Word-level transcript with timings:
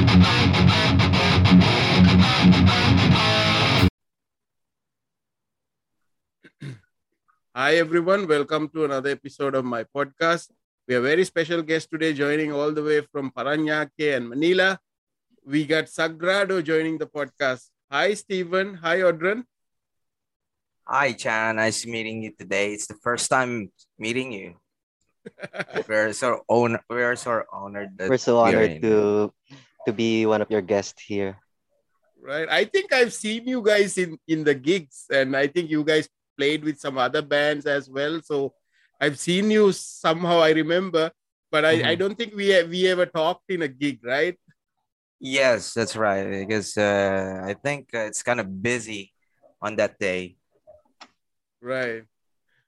Hi, 0.00 0.08
everyone. 7.76 8.26
Welcome 8.26 8.70
to 8.72 8.86
another 8.86 9.10
episode 9.10 9.54
of 9.54 9.66
my 9.66 9.84
podcast. 9.84 10.48
We 10.88 10.94
have 10.94 11.04
a 11.04 11.06
very 11.06 11.24
special 11.26 11.60
guest 11.60 11.90
today 11.92 12.14
joining 12.14 12.50
all 12.50 12.72
the 12.72 12.82
way 12.82 13.02
from 13.12 13.30
Paranaque 13.30 14.16
and 14.16 14.30
Manila. 14.30 14.78
We 15.44 15.66
got 15.66 15.92
Sagrado 15.92 16.64
joining 16.64 16.96
the 16.96 17.04
podcast. 17.06 17.68
Hi, 17.90 18.14
Stephen. 18.14 18.80
Hi, 18.80 19.00
Audren. 19.00 19.44
Hi, 20.88 21.12
Chan. 21.12 21.56
Nice 21.56 21.84
meeting 21.84 22.22
you 22.22 22.32
today. 22.32 22.72
It's 22.72 22.86
the 22.86 22.96
first 23.04 23.28
time 23.28 23.70
meeting 23.98 24.32
you. 24.32 24.56
we're 25.88 26.14
so 26.14 26.40
on, 26.48 26.78
we're 26.88 27.16
so 27.16 27.44
honored. 27.52 27.98
that 27.98 28.08
We're 28.08 28.16
so 28.16 28.38
honored 28.38 28.80
to 28.80 29.34
to 29.86 29.92
be 29.92 30.26
one 30.26 30.42
of 30.42 30.50
your 30.50 30.60
guests 30.62 31.02
here. 31.02 31.38
Right. 32.20 32.48
I 32.48 32.64
think 32.64 32.92
I've 32.92 33.14
seen 33.14 33.48
you 33.48 33.62
guys 33.62 33.96
in, 33.96 34.18
in 34.28 34.44
the 34.44 34.54
gigs, 34.54 35.06
and 35.10 35.34
I 35.36 35.46
think 35.46 35.70
you 35.70 35.82
guys 35.84 36.08
played 36.36 36.64
with 36.64 36.78
some 36.78 36.98
other 36.98 37.22
bands 37.22 37.64
as 37.66 37.88
well. 37.88 38.20
So 38.22 38.52
I've 39.00 39.18
seen 39.18 39.50
you 39.50 39.72
somehow, 39.72 40.40
I 40.40 40.50
remember, 40.50 41.10
but 41.50 41.64
I, 41.64 41.72
I 41.92 41.96
Mhm. 41.96 41.98
don't 41.98 42.16
think 42.18 42.34
we, 42.36 42.52
we 42.64 42.86
ever 42.88 43.06
talked 43.06 43.48
in 43.48 43.62
a 43.62 43.68
gig, 43.68 44.04
right? 44.04 44.36
Yes, 45.18 45.74
that's 45.74 45.96
right. 45.96 46.28
Because 46.28 46.76
uh, 46.76 47.40
I 47.44 47.54
think 47.54 47.88
uh, 47.94 48.08
it's 48.08 48.22
kind 48.22 48.40
of 48.40 48.62
busy 48.62 49.12
on 49.60 49.76
that 49.76 49.98
day. 49.98 50.36
Right. 51.60 52.04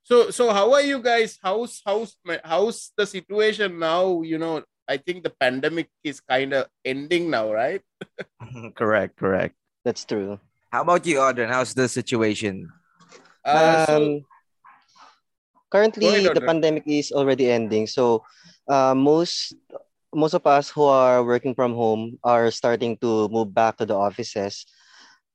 So 0.02 0.30
so 0.30 0.52
how 0.52 0.72
are 0.74 0.82
you 0.82 1.00
guys? 1.00 1.38
How's 1.42 1.80
how's 1.84 2.16
how's 2.44 2.92
the 2.96 3.06
situation 3.06 3.78
now? 3.78 4.20
You 4.22 4.36
know, 4.36 4.64
I 4.92 5.00
think 5.00 5.24
the 5.24 5.32
pandemic 5.32 5.88
is 6.04 6.20
kind 6.20 6.52
of 6.52 6.68
ending 6.84 7.32
now, 7.32 7.48
right? 7.48 7.80
correct, 8.76 9.16
correct. 9.16 9.56
That's 9.88 10.04
true. 10.04 10.36
How 10.68 10.84
about 10.84 11.08
you, 11.08 11.16
Audren? 11.16 11.48
How's 11.48 11.72
the 11.72 11.88
situation? 11.88 12.68
Uh, 13.44 13.86
so, 13.88 13.96
um, 13.96 14.20
currently, 15.72 16.28
ahead, 16.28 16.36
the 16.36 16.44
pandemic 16.44 16.84
is 16.84 17.08
already 17.12 17.48
ending. 17.48 17.88
So, 17.88 18.20
uh, 18.68 18.92
most 18.92 19.56
most 20.12 20.36
of 20.36 20.44
us 20.44 20.68
who 20.68 20.84
are 20.84 21.24
working 21.24 21.56
from 21.56 21.72
home 21.72 22.20
are 22.22 22.52
starting 22.52 23.00
to 23.00 23.32
move 23.32 23.56
back 23.56 23.80
to 23.80 23.88
the 23.88 23.96
offices. 23.96 24.68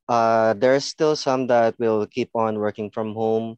Uh, 0.08 0.54
there's 0.54 0.86
still 0.86 1.18
some 1.18 1.50
that 1.50 1.74
will 1.82 2.06
keep 2.06 2.30
on 2.38 2.62
working 2.62 2.94
from 2.94 3.18
home. 3.18 3.58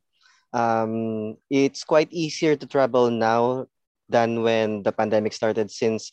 Um, 0.55 1.35
it's 1.52 1.83
quite 1.83 2.07
easier 2.11 2.55
to 2.55 2.65
travel 2.65 3.11
now 3.11 3.67
than 4.09 4.43
when 4.43 4.83
the 4.83 4.91
pandemic 4.91 5.33
started, 5.33 5.71
since 5.71 6.11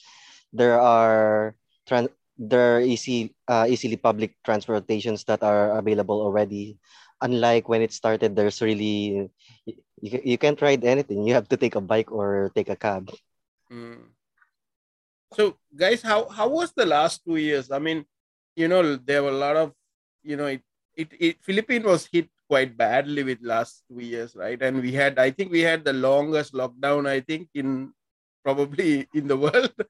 there 0.52 0.80
are 0.80 1.56
tran- 1.88 2.12
there 2.38 2.76
are 2.76 2.80
easy 2.80 3.34
uh, 3.48 3.66
easily 3.68 3.96
public 3.96 4.36
transportations 4.44 5.24
that 5.24 5.42
are 5.42 5.78
available 5.78 6.20
already 6.20 6.78
unlike 7.22 7.68
when 7.68 7.80
it 7.80 7.92
started 7.92 8.36
there's 8.36 8.60
really 8.60 9.24
you, 9.64 10.20
you 10.20 10.36
can't 10.36 10.60
ride 10.60 10.84
anything 10.84 11.24
you 11.24 11.32
have 11.32 11.48
to 11.48 11.56
take 11.56 11.74
a 11.74 11.80
bike 11.80 12.12
or 12.12 12.52
take 12.54 12.68
a 12.68 12.76
cab 12.76 13.08
mm. 13.72 14.04
so 15.32 15.56
guys, 15.74 16.02
how 16.02 16.28
how 16.28 16.48
was 16.48 16.72
the 16.72 16.86
last 16.86 17.24
two 17.24 17.36
years? 17.36 17.70
I 17.70 17.78
mean, 17.78 18.04
you 18.54 18.68
know, 18.68 18.96
there 18.96 19.22
were 19.22 19.34
a 19.34 19.42
lot 19.44 19.56
of, 19.56 19.72
you 20.22 20.36
know, 20.36 20.46
it 20.46 20.62
it, 20.94 21.08
it 21.18 21.36
Philippines 21.42 21.84
was 21.84 22.08
hit 22.10 22.28
quite 22.48 22.76
badly 22.76 23.22
with 23.22 23.38
last 23.42 23.82
two 23.88 24.00
years, 24.02 24.34
right? 24.36 24.60
And 24.62 24.80
we 24.80 24.92
had, 24.92 25.18
I 25.18 25.30
think, 25.30 25.50
we 25.52 25.60
had 25.60 25.84
the 25.84 25.92
longest 25.92 26.52
lockdown, 26.54 27.08
I 27.08 27.20
think, 27.20 27.48
in 27.54 27.92
probably 28.44 29.08
in 29.14 29.26
the 29.28 29.36
world. 29.36 29.72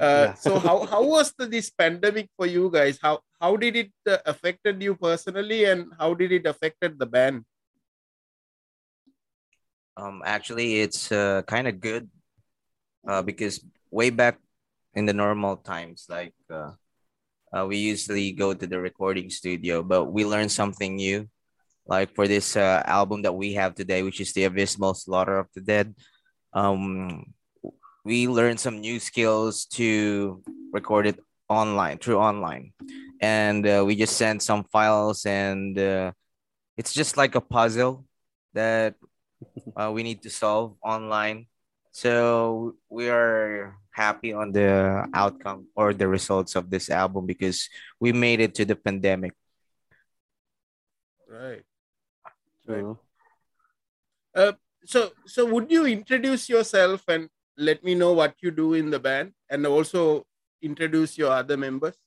Uh, 0.00 0.30
Yeah. 0.30 0.34
so 0.38 0.58
how 0.60 0.86
how 0.86 1.02
was 1.02 1.34
the, 1.36 1.44
this 1.44 1.68
pandemic 1.68 2.28
for 2.36 2.46
you 2.46 2.70
guys? 2.70 3.00
How 3.02 3.20
how 3.40 3.56
did 3.56 3.76
it 3.76 3.92
uh, 4.06 4.18
affected 4.24 4.80
you 4.80 4.94
personally, 4.94 5.64
and 5.64 5.92
how 5.98 6.14
did 6.14 6.32
it 6.32 6.46
affected 6.46 6.98
the 7.00 7.04
band? 7.08 7.44
um, 9.96 10.22
actually, 10.24 10.80
it's 10.80 11.10
uh, 11.10 11.42
kind 11.46 11.66
of 11.66 11.80
good 11.80 12.08
uh, 13.08 13.22
because 13.22 13.64
way 13.90 14.10
back 14.10 14.38
in 14.94 15.06
the 15.06 15.12
normal 15.12 15.56
times, 15.56 16.06
like 16.08 16.34
uh, 16.50 16.72
uh, 17.52 17.66
we 17.66 17.78
usually 17.78 18.32
go 18.32 18.52
to 18.54 18.66
the 18.66 18.78
recording 18.80 19.30
studio, 19.30 19.82
but 19.82 20.04
we 20.06 20.24
learned 20.24 20.52
something 20.52 20.96
new. 20.96 21.28
Like 21.86 22.14
for 22.14 22.26
this 22.26 22.56
uh, 22.56 22.82
album 22.84 23.22
that 23.22 23.34
we 23.34 23.54
have 23.54 23.74
today, 23.74 24.02
which 24.02 24.20
is 24.20 24.32
the 24.32 24.44
Abysmal 24.44 24.94
Slaughter 24.94 25.38
of 25.38 25.46
the 25.54 25.60
Dead, 25.60 25.94
um, 26.52 27.32
we 28.04 28.28
learned 28.28 28.60
some 28.60 28.80
new 28.80 28.98
skills 28.98 29.66
to 29.78 30.42
record 30.72 31.06
it 31.06 31.18
online 31.48 31.98
through 31.98 32.18
online, 32.18 32.72
and 33.20 33.66
uh, 33.66 33.84
we 33.86 33.94
just 33.94 34.16
sent 34.16 34.42
some 34.42 34.64
files, 34.64 35.26
and 35.26 35.78
uh, 35.78 36.10
it's 36.76 36.92
just 36.92 37.16
like 37.16 37.34
a 37.34 37.40
puzzle 37.40 38.04
that 38.54 38.94
uh, 39.76 39.90
we 39.92 40.02
need 40.02 40.22
to 40.22 40.30
solve 40.30 40.76
online. 40.82 41.46
So 41.92 42.76
we 42.88 43.08
are 43.08 43.76
happy 43.90 44.32
on 44.32 44.52
the 44.52 45.08
outcome 45.14 45.68
or 45.74 45.94
the 45.94 46.08
results 46.08 46.54
of 46.54 46.68
this 46.68 46.90
album 46.90 47.26
because 47.26 47.68
we 47.98 48.12
made 48.12 48.40
it 48.40 48.54
to 48.56 48.64
the 48.64 48.76
pandemic. 48.76 49.32
Right. 51.28 51.65
True. 52.66 52.98
So 54.86 55.10
so 55.26 55.42
would 55.50 55.66
you 55.66 55.82
introduce 55.82 56.46
yourself 56.46 57.02
and 57.10 57.26
let 57.58 57.82
me 57.82 57.98
know 57.98 58.14
what 58.14 58.38
you 58.38 58.54
do 58.54 58.78
in 58.78 58.94
the 58.94 59.02
band, 59.02 59.34
and 59.50 59.66
also 59.66 60.22
introduce 60.62 61.18
your 61.18 61.34
other 61.34 61.58
members? 61.58 61.98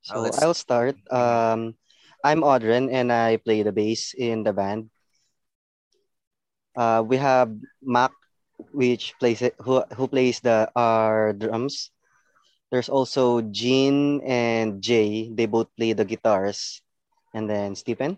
so 0.00 0.24
let's- 0.24 0.40
i'll 0.40 0.56
start. 0.56 0.96
Um 1.12 1.76
i'm 2.24 2.40
audren 2.40 2.88
and 2.88 3.12
i 3.12 3.36
play 3.36 3.60
the 3.60 3.76
bass 3.76 4.16
in 4.16 4.40
the 4.42 4.56
band. 4.56 4.88
Uh 6.72 7.04
we 7.04 7.20
have 7.20 7.52
mac 7.84 8.16
which 8.72 9.12
plays 9.20 9.44
it 9.44 9.52
who, 9.60 9.84
who 9.92 10.08
plays 10.08 10.40
the 10.40 10.72
our 10.72 11.36
drums. 11.36 11.92
There's 12.72 12.88
also 12.88 13.44
jean 13.52 14.24
and 14.24 14.80
jay. 14.80 15.28
They 15.28 15.44
both 15.44 15.68
play 15.76 15.92
the 15.92 16.08
guitars 16.08 16.80
and 17.34 17.48
then 17.48 17.74
stephen 17.74 18.16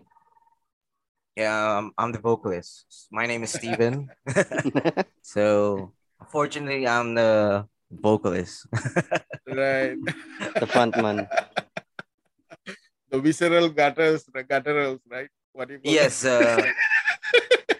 Yeah, 1.33 1.81
um, 1.81 1.97
I'm 1.97 2.13
the 2.13 2.21
vocalist. 2.21 3.09
My 3.09 3.25
name 3.25 3.41
is 3.41 3.57
Stephen. 3.57 4.05
so 5.25 5.89
unfortunately, 6.21 6.85
I'm 6.85 7.17
the 7.17 7.65
vocalist. 7.89 8.69
Right. 9.49 9.97
the 10.61 10.69
frontman 10.69 11.25
the 13.13 13.21
visceral 13.21 13.69
gutters, 13.69 14.25
the 14.25 14.43
gutturals, 14.43 14.99
right? 15.07 15.29
What 15.53 15.67
do 15.67 15.75
you 15.75 15.79
call 15.79 15.93
yes, 15.93 16.25
uh, 16.25 16.57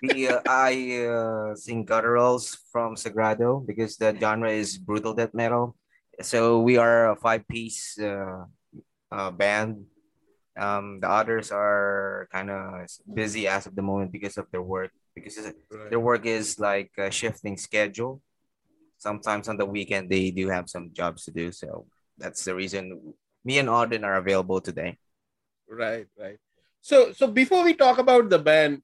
we, 0.04 0.30
uh, 0.30 0.46
I 0.46 1.10
uh, 1.10 1.56
sing 1.56 1.84
gutturals 1.86 2.56
from 2.72 2.94
Sagrado 2.94 3.66
because 3.66 3.98
the 3.98 4.14
genre 4.14 4.52
is 4.52 4.78
brutal 4.78 5.16
death 5.16 5.34
metal. 5.34 5.76
So 6.22 6.62
we 6.62 6.78
are 6.78 7.12
a 7.12 7.16
five-piece 7.16 7.98
uh, 7.98 8.46
uh, 9.12 9.32
band. 9.32 9.90
Um, 10.56 11.00
the 11.00 11.10
others 11.10 11.52
are 11.52 12.28
kind 12.32 12.50
of 12.52 12.88
busy 13.12 13.48
as 13.48 13.66
of 13.66 13.76
the 13.76 13.82
moment 13.82 14.12
because 14.12 14.38
of 14.38 14.46
their 14.52 14.62
work. 14.62 14.92
Because 15.16 15.38
Right. 15.70 15.90
their 15.90 16.00
work 16.00 16.26
is 16.26 16.60
like 16.60 16.92
a 16.98 17.10
shifting 17.10 17.58
schedule. 17.58 18.22
Sometimes 18.98 19.50
on 19.50 19.58
the 19.58 19.66
weekend 19.66 20.10
they 20.10 20.32
do 20.32 20.50
have 20.50 20.70
some 20.70 20.92
jobs 20.94 21.26
to 21.26 21.32
do. 21.32 21.52
So 21.52 21.88
that's 22.18 22.46
the 22.46 22.56
reason 22.56 23.14
me 23.44 23.60
and 23.60 23.70
Audren 23.70 24.04
are 24.04 24.16
available 24.16 24.62
today. 24.62 24.98
Right, 25.68 26.08
right. 26.18 26.38
So, 26.82 27.12
so 27.14 27.28
before 27.28 27.64
we 27.64 27.74
talk 27.74 27.98
about 27.98 28.30
the 28.30 28.40
band, 28.40 28.82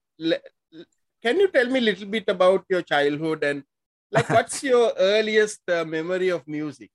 can 1.22 1.40
you 1.40 1.48
tell 1.50 1.68
me 1.68 1.80
a 1.80 1.84
little 1.84 2.08
bit 2.08 2.26
about 2.28 2.66
your 2.70 2.82
childhood 2.82 3.44
and 3.44 3.64
like 4.12 4.30
what's 4.30 4.64
your 4.70 4.94
earliest 4.98 5.62
uh, 5.70 5.86
memory 5.86 6.30
of 6.30 6.48
music? 6.48 6.90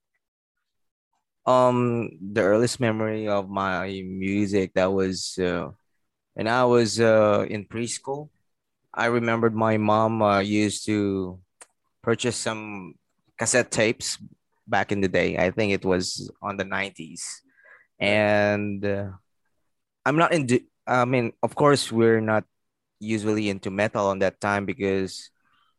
Um, 1.45 2.09
the 2.33 2.41
earliest 2.41 2.79
memory 2.79 3.27
of 3.27 3.49
my 3.49 4.01
music 4.05 4.73
that 4.73 4.91
was 4.91 5.37
uh, 5.37 5.69
when 6.33 6.47
I 6.47 6.65
was 6.65 6.99
uh, 6.99 7.45
in 7.49 7.65
preschool. 7.65 8.29
I 8.93 9.07
remembered 9.07 9.55
my 9.55 9.77
mom 9.77 10.21
uh, 10.21 10.39
used 10.39 10.85
to 10.87 11.39
purchase 12.03 12.37
some 12.37 12.95
cassette 13.37 13.71
tapes 13.71 14.17
back 14.67 14.91
in 14.91 15.01
the 15.01 15.07
day. 15.09 15.37
I 15.37 15.51
think 15.51 15.73
it 15.73 15.85
was 15.85 16.31
on 16.41 16.57
the 16.57 16.65
90s. 16.65 17.41
And 17.99 18.85
uh, 18.85 19.11
I'm 20.05 20.17
not 20.17 20.33
into, 20.33 20.61
I 20.87 21.05
mean, 21.05 21.33
of 21.43 21.55
course, 21.55 21.91
we're 21.91 22.21
not 22.21 22.45
usually 22.99 23.49
into 23.49 23.71
metal 23.71 24.07
on 24.07 24.19
that 24.19 24.39
time 24.41 24.65
because 24.65 25.29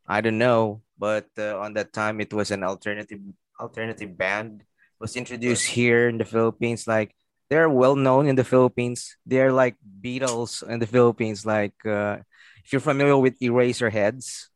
I 0.06 0.20
don't 0.20 0.38
know, 0.38 0.82
but 0.98 1.28
uh, 1.38 1.58
on 1.58 1.74
that 1.74 1.92
time 1.92 2.20
it 2.20 2.32
was 2.32 2.50
an 2.50 2.62
alternative 2.64 3.20
alternative 3.60 4.16
band 4.18 4.64
was 5.00 5.16
introduced 5.16 5.66
here 5.66 6.08
in 6.08 6.19
the 6.19 6.25
Philippines. 6.25 6.87
Like 6.87 7.14
they're 7.48 7.70
well 7.70 7.96
known 7.96 8.26
in 8.26 8.37
the 8.37 8.44
Philippines. 8.44 9.16
They're 9.26 9.52
like 9.52 9.76
Beatles 9.82 10.66
in 10.66 10.78
the 10.78 10.87
Philippines. 10.87 11.46
Like 11.46 11.75
uh, 11.84 12.19
if 12.64 12.72
you're 12.72 12.81
familiar 12.81 13.16
with 13.16 13.38
Eraserheads, 13.40 14.48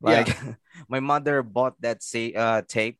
like 0.00 0.36
my 0.88 1.00
mother 1.00 1.42
bought 1.42 1.80
that 1.80 2.02
say 2.02 2.34
uh 2.34 2.62
tape 2.66 2.98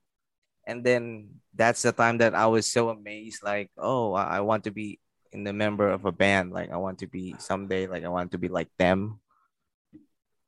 and 0.66 0.82
then 0.82 1.40
that's 1.54 1.82
the 1.82 1.92
time 1.92 2.18
that 2.18 2.34
I 2.34 2.46
was 2.46 2.66
so 2.66 2.90
amazed, 2.90 3.42
like, 3.42 3.70
oh, 3.78 4.12
I, 4.12 4.38
I 4.38 4.40
want 4.40 4.64
to 4.64 4.72
be 4.72 4.98
in 5.32 5.44
the 5.44 5.52
member 5.52 5.88
of 5.88 6.04
a 6.04 6.12
band. 6.12 6.52
Like, 6.52 6.70
I 6.70 6.76
want 6.76 6.98
to 6.98 7.06
be 7.06 7.36
someday, 7.38 7.86
like, 7.86 8.04
I 8.04 8.08
want 8.08 8.32
to 8.32 8.38
be 8.38 8.48
like 8.48 8.68
them. 8.76 9.20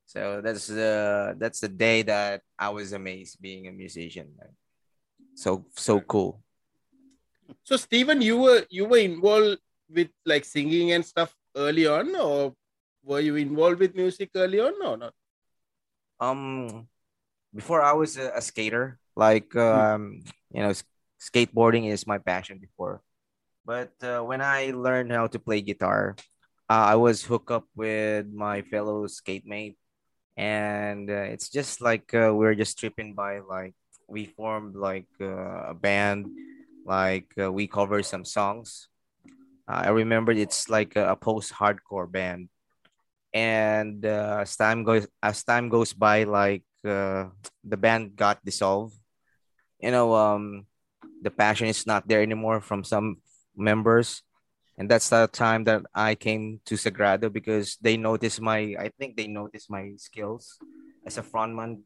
So 0.05 0.41
that's 0.43 0.67
the 0.67 1.35
that's 1.37 1.59
the 1.59 1.69
day 1.69 2.01
that 2.01 2.41
I 2.57 2.69
was 2.69 2.93
amazed 2.93 3.39
being 3.41 3.67
a 3.67 3.71
musician. 3.71 4.33
Like, 4.37 4.57
so 5.39 5.63
so 5.71 6.03
cool. 6.03 6.43
So 7.63 7.79
Stephen, 7.79 8.21
you 8.21 8.35
were 8.43 8.67
you 8.69 8.83
were 8.83 8.99
involved 8.99 9.63
with 9.87 10.11
like 10.27 10.43
singing 10.43 10.91
and 10.91 11.05
stuff 11.05 11.33
early 11.55 11.87
on, 11.87 12.11
or 12.15 12.53
were 13.03 13.23
you 13.23 13.39
involved 13.39 13.79
with 13.79 13.95
music 13.95 14.35
early 14.35 14.59
on 14.59 14.75
or 14.83 14.97
not? 14.97 15.13
Um, 16.19 16.91
before 17.55 17.81
I 17.81 17.93
was 17.93 18.19
a, 18.19 18.35
a 18.35 18.41
skater, 18.41 18.99
like 19.15 19.55
um, 19.55 20.27
you 20.51 20.59
know, 20.59 20.75
skateboarding 21.23 21.87
is 21.87 22.03
my 22.05 22.19
passion 22.19 22.59
before. 22.59 22.99
But 23.63 23.95
uh, 24.03 24.19
when 24.19 24.41
I 24.41 24.75
learned 24.75 25.15
how 25.15 25.27
to 25.31 25.39
play 25.39 25.61
guitar, 25.61 26.19
uh, 26.67 26.91
I 26.91 26.95
was 26.99 27.23
hooked 27.23 27.51
up 27.51 27.63
with 27.79 28.27
my 28.27 28.61
fellow 28.67 29.07
skate 29.07 29.47
mate, 29.47 29.79
and 30.35 31.09
uh, 31.09 31.31
it's 31.31 31.47
just 31.47 31.79
like 31.79 32.11
uh, 32.13 32.35
we're 32.35 32.59
just 32.59 32.75
tripping 32.75 33.15
by. 33.15 33.39
Like 33.39 33.78
we 34.09 34.25
formed 34.25 34.75
like 34.75 35.07
uh, 35.21 35.69
a 35.69 35.73
band, 35.73 36.27
like 36.85 37.31
uh, 37.39 37.51
we 37.51 37.67
cover 37.67 38.03
some 38.03 38.25
songs. 38.25 38.87
Uh, 39.67 39.85
I 39.85 39.89
remember 39.89 40.31
it's 40.31 40.69
like 40.69 40.95
a, 40.95 41.11
a 41.11 41.15
post-hardcore 41.15 42.11
band, 42.11 42.49
and 43.33 44.05
uh, 44.05 44.39
as 44.41 44.55
time 44.55 44.83
goes 44.83 45.07
as 45.21 45.43
time 45.43 45.69
goes 45.69 45.93
by, 45.93 46.23
like 46.23 46.65
uh, 46.83 47.29
the 47.63 47.77
band 47.77 48.15
got 48.15 48.43
dissolved. 48.43 48.95
You 49.79 49.91
know, 49.91 50.13
um, 50.15 50.65
the 51.21 51.31
passion 51.31 51.67
is 51.67 51.85
not 51.85 52.07
there 52.07 52.21
anymore 52.21 52.61
from 52.61 52.83
some 52.83 53.17
members 53.55 54.23
and 54.79 54.89
that's 54.89 55.09
the 55.09 55.27
time 55.27 55.65
that 55.65 55.83
i 55.93 56.15
came 56.15 56.59
to 56.65 56.75
sagrado 56.75 57.31
because 57.31 57.77
they 57.81 57.97
noticed 57.97 58.41
my 58.41 58.73
i 58.79 58.89
think 58.97 59.15
they 59.15 59.27
noticed 59.27 59.69
my 59.69 59.91
skills 59.97 60.57
as 61.05 61.17
a 61.17 61.21
frontman 61.21 61.81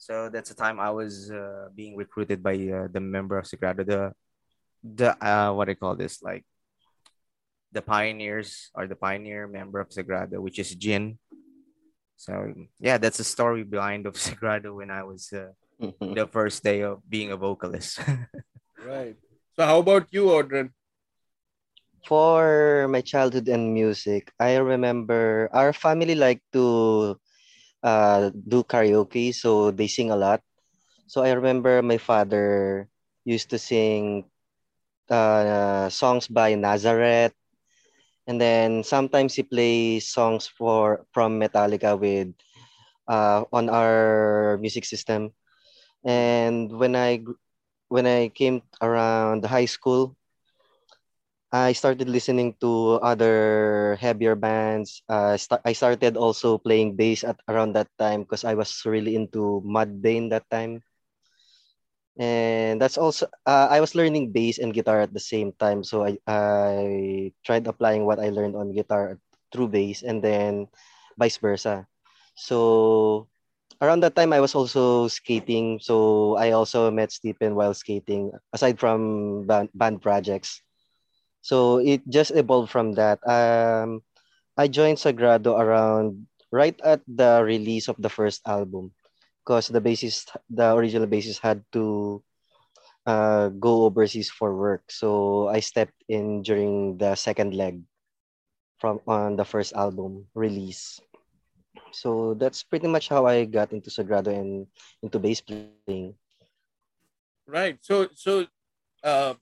so 0.00 0.32
that's 0.32 0.48
the 0.48 0.56
time 0.56 0.80
i 0.80 0.88
was 0.88 1.28
uh, 1.30 1.68
being 1.76 1.94
recruited 1.94 2.40
by 2.42 2.56
uh, 2.56 2.88
the 2.88 3.00
member 3.00 3.36
of 3.36 3.44
sagrado. 3.44 3.84
The 3.84 4.16
the 4.80 5.12
uh, 5.20 5.52
what 5.52 5.68
i 5.68 5.76
call 5.76 5.94
this? 5.94 6.24
Like 6.24 6.48
the 7.70 7.84
pioneers 7.84 8.72
or 8.72 8.88
the 8.88 8.96
pioneer 8.96 9.44
member 9.46 9.78
of 9.78 9.92
sagrado 9.92 10.40
which 10.40 10.58
is 10.58 10.72
jin. 10.74 11.20
So 12.16 12.32
yeah 12.80 12.96
that's 12.96 13.20
the 13.20 13.28
story 13.28 13.62
behind 13.62 14.08
of 14.08 14.16
sagrado 14.26 14.80
when 14.80 14.90
i 14.90 15.04
was 15.04 15.28
uh, 15.36 15.52
the 16.00 16.24
first 16.32 16.64
day 16.64 16.80
of 16.80 17.04
being 17.04 17.30
a 17.30 17.36
vocalist. 17.36 18.00
Right. 18.80 19.16
So 19.56 19.68
how 19.68 19.78
about 19.84 20.08
you, 20.08 20.32
Audren? 20.32 20.72
For 22.08 22.88
my 22.88 23.04
childhood 23.04 23.44
and 23.52 23.76
music, 23.76 24.32
I 24.40 24.56
remember 24.56 25.52
our 25.52 25.76
family 25.76 26.16
like 26.16 26.40
to 26.56 27.20
uh, 27.82 28.30
do 28.48 28.62
karaoke, 28.64 29.34
so 29.34 29.70
they 29.70 29.86
sing 29.88 30.10
a 30.10 30.16
lot. 30.16 30.42
So 31.06 31.22
I 31.22 31.32
remember 31.32 31.82
my 31.82 31.98
father 31.98 32.88
used 33.24 33.50
to 33.50 33.58
sing 33.58 34.24
uh, 35.10 35.88
songs 35.90 36.28
by 36.28 36.54
Nazareth, 36.54 37.34
and 38.26 38.40
then 38.40 38.82
sometimes 38.84 39.34
he 39.34 39.42
plays 39.42 40.08
songs 40.08 40.46
for 40.48 41.06
from 41.12 41.40
Metallica 41.40 41.98
with 41.98 42.32
uh, 43.08 43.44
on 43.52 43.68
our 43.68 44.58
music 44.60 44.84
system. 44.84 45.32
And 46.04 46.70
when 46.72 46.96
I 46.96 47.22
when 47.88 48.06
I 48.06 48.28
came 48.28 48.62
around 48.80 49.44
high 49.44 49.66
school, 49.68 50.16
I 51.52 51.72
started 51.72 52.08
listening 52.08 52.54
to 52.60 52.98
other 53.02 53.96
heavier 54.00 54.34
bands. 54.34 55.02
Uh, 55.08 55.36
sta- 55.36 55.62
I 55.64 55.72
started 55.72 56.16
also 56.16 56.58
playing 56.58 56.96
bass 56.96 57.24
at 57.24 57.40
around 57.48 57.72
that 57.74 57.88
time 57.98 58.22
because 58.22 58.44
I 58.44 58.54
was 58.54 58.70
really 58.86 59.14
into 59.16 59.62
Mudvayne 59.66 60.30
that 60.30 60.48
time. 60.50 60.82
And 62.18 62.80
that's 62.80 62.98
also 62.98 63.26
uh, 63.46 63.68
I 63.70 63.80
was 63.80 63.94
learning 63.94 64.32
bass 64.32 64.58
and 64.58 64.74
guitar 64.74 65.00
at 65.00 65.12
the 65.14 65.22
same 65.22 65.52
time. 65.56 65.82
So 65.82 66.04
I 66.04 66.18
I 66.28 67.32
tried 67.44 67.66
applying 67.66 68.04
what 68.04 68.20
I 68.20 68.28
learned 68.30 68.56
on 68.56 68.74
guitar 68.76 69.18
through 69.52 69.68
bass 69.72 70.02
and 70.02 70.20
then 70.22 70.68
vice 71.18 71.38
versa. 71.38 71.86
So 72.36 73.28
around 73.80 74.00
that 74.04 74.16
time 74.16 74.32
I 74.32 74.40
was 74.40 74.54
also 74.54 75.08
skating. 75.08 75.78
So 75.80 76.36
I 76.36 76.52
also 76.52 76.90
met 76.90 77.12
Stephen 77.12 77.54
while 77.56 77.74
skating 77.74 78.32
aside 78.52 78.78
from 78.78 79.46
band, 79.46 79.70
band 79.74 80.02
projects. 80.02 80.62
So 81.40 81.78
it 81.78 82.06
just 82.08 82.30
evolved 82.32 82.70
from 82.70 82.94
that. 82.94 83.18
Um, 83.26 84.02
I 84.56 84.68
joined 84.68 84.98
Sagrado 84.98 85.56
around 85.58 86.26
right 86.52 86.78
at 86.84 87.00
the 87.06 87.42
release 87.44 87.88
of 87.88 87.96
the 87.98 88.10
first 88.10 88.42
album 88.46 88.92
because 89.44 89.68
the 89.68 89.80
bassist, 89.80 90.28
the 90.50 90.74
original 90.74 91.08
bassist 91.08 91.40
had 91.40 91.64
to 91.72 92.22
uh, 93.06 93.48
go 93.48 93.84
overseas 93.84 94.30
for 94.30 94.54
work. 94.54 94.82
So 94.90 95.48
I 95.48 95.60
stepped 95.60 95.96
in 96.08 96.42
during 96.42 96.98
the 96.98 97.14
second 97.14 97.54
leg 97.54 97.80
from 98.78 99.00
on 99.06 99.36
the 99.36 99.44
first 99.44 99.72
album 99.74 100.26
release. 100.34 101.00
So 101.92 102.34
that's 102.34 102.62
pretty 102.62 102.86
much 102.86 103.08
how 103.08 103.26
I 103.26 103.44
got 103.44 103.72
into 103.72 103.90
Sagrado 103.90 104.28
and 104.28 104.66
into 105.02 105.18
bass 105.18 105.40
playing. 105.40 106.14
Right. 107.46 107.78
So 107.80 108.08
so 108.14 108.46
uh 109.02 109.34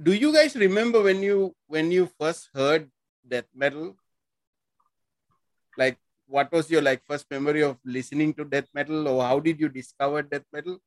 do 0.00 0.12
you 0.12 0.32
guys 0.32 0.54
remember 0.54 1.02
when 1.02 1.22
you 1.22 1.54
when 1.66 1.90
you 1.90 2.10
first 2.18 2.50
heard 2.54 2.90
death 3.26 3.50
metal? 3.54 3.96
Like 5.76 5.98
what 6.26 6.52
was 6.52 6.70
your 6.70 6.82
like 6.82 7.02
first 7.06 7.26
memory 7.30 7.62
of 7.62 7.78
listening 7.84 8.34
to 8.34 8.44
death 8.44 8.68
metal 8.74 9.08
or 9.08 9.22
how 9.22 9.40
did 9.40 9.58
you 9.58 9.68
discover 9.68 10.22
death 10.22 10.44
metal? 10.52 10.78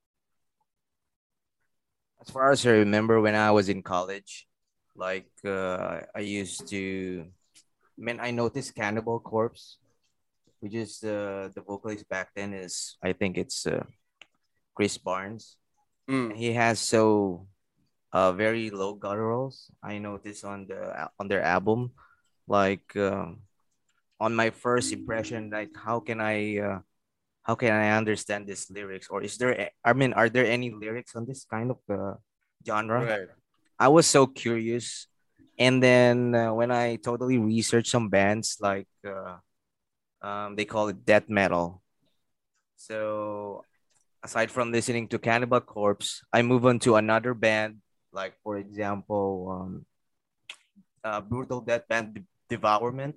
As 2.22 2.30
far 2.30 2.52
as 2.52 2.66
I 2.66 2.72
remember, 2.86 3.19
when 3.19 3.34
I 3.34 3.50
was 3.50 3.68
in 3.68 3.81
college, 3.81 4.48
like 4.96 5.31
uh, 5.44 6.02
I 6.13 6.19
used 6.19 6.68
to, 6.69 7.25
I 7.25 7.98
mean, 7.98 8.19
I 8.22 8.30
noticed 8.30 8.75
Cannibal 8.75 9.19
Corpse, 9.19 9.80
which 10.60 10.75
is 10.75 11.04
uh, 11.04 11.50
the 11.56 11.62
vocalist 11.66 12.08
back 12.08 12.30
then 12.36 12.54
is 12.54 12.98
I 13.02 13.13
think 13.13 13.40
it's 13.40 13.66
uh, 13.66 13.84
Chris 14.75 15.00
Barnes. 15.00 15.58
Mm, 16.08 16.36
He 16.36 16.54
has 16.54 16.80
so 16.80 17.48
uh, 18.13 18.32
very 18.32 18.70
low 18.70 18.96
gutturals. 18.96 19.72
I 19.84 19.98
noticed 19.98 20.46
on 20.46 20.68
the 20.68 21.10
on 21.20 21.27
their 21.27 21.41
album, 21.41 21.91
like 22.48 22.96
um 22.96 23.41
on 24.20 24.36
my 24.36 24.51
first 24.51 24.94
impression, 24.94 25.50
like 25.50 25.72
how 25.75 26.00
can 26.00 26.22
I 26.22 26.60
uh, 26.60 26.80
how 27.44 27.56
can 27.56 27.74
I 27.74 27.98
understand 27.98 28.48
these 28.48 28.70
lyrics, 28.70 29.08
or 29.10 29.24
is 29.24 29.38
there? 29.38 29.72
I 29.84 29.94
mean, 29.94 30.13
are 30.13 30.30
there 30.30 30.46
any 30.46 30.70
lyrics 30.70 31.15
on 31.15 31.25
this 31.25 31.46
kind 31.46 31.72
of 31.72 31.80
uh, 31.89 32.15
genre? 32.65 33.01
right. 33.01 33.30
I 33.80 33.88
was 33.88 34.06
so 34.06 34.27
curious. 34.27 35.08
And 35.58 35.82
then 35.82 36.34
uh, 36.34 36.53
when 36.53 36.72
I 36.72 36.98
totally 36.98 37.38
researched 37.38 37.89
some 37.89 38.10
bands, 38.10 38.58
like 38.62 38.88
uh, 39.06 39.38
um, 40.22 40.56
they 40.56 40.65
call 40.65 40.88
it 40.89 41.06
death 41.06 41.30
metal. 41.30 41.82
So 42.77 43.65
aside 44.24 44.51
from 44.51 44.72
listening 44.72 45.08
to 45.10 45.20
Cannibal 45.20 45.62
Corpse, 45.62 46.22
I 46.34 46.41
move 46.41 46.65
on 46.65 46.80
to 46.86 46.96
another 46.96 47.34
band, 47.34 47.82
like 48.13 48.36
for 48.44 48.58
example, 48.58 49.50
um, 49.51 49.86
uh, 51.03 51.22
Brutal 51.22 51.62
Death 51.62 51.88
Band 51.88 52.13
De- 52.15 52.24
Devourment, 52.50 53.15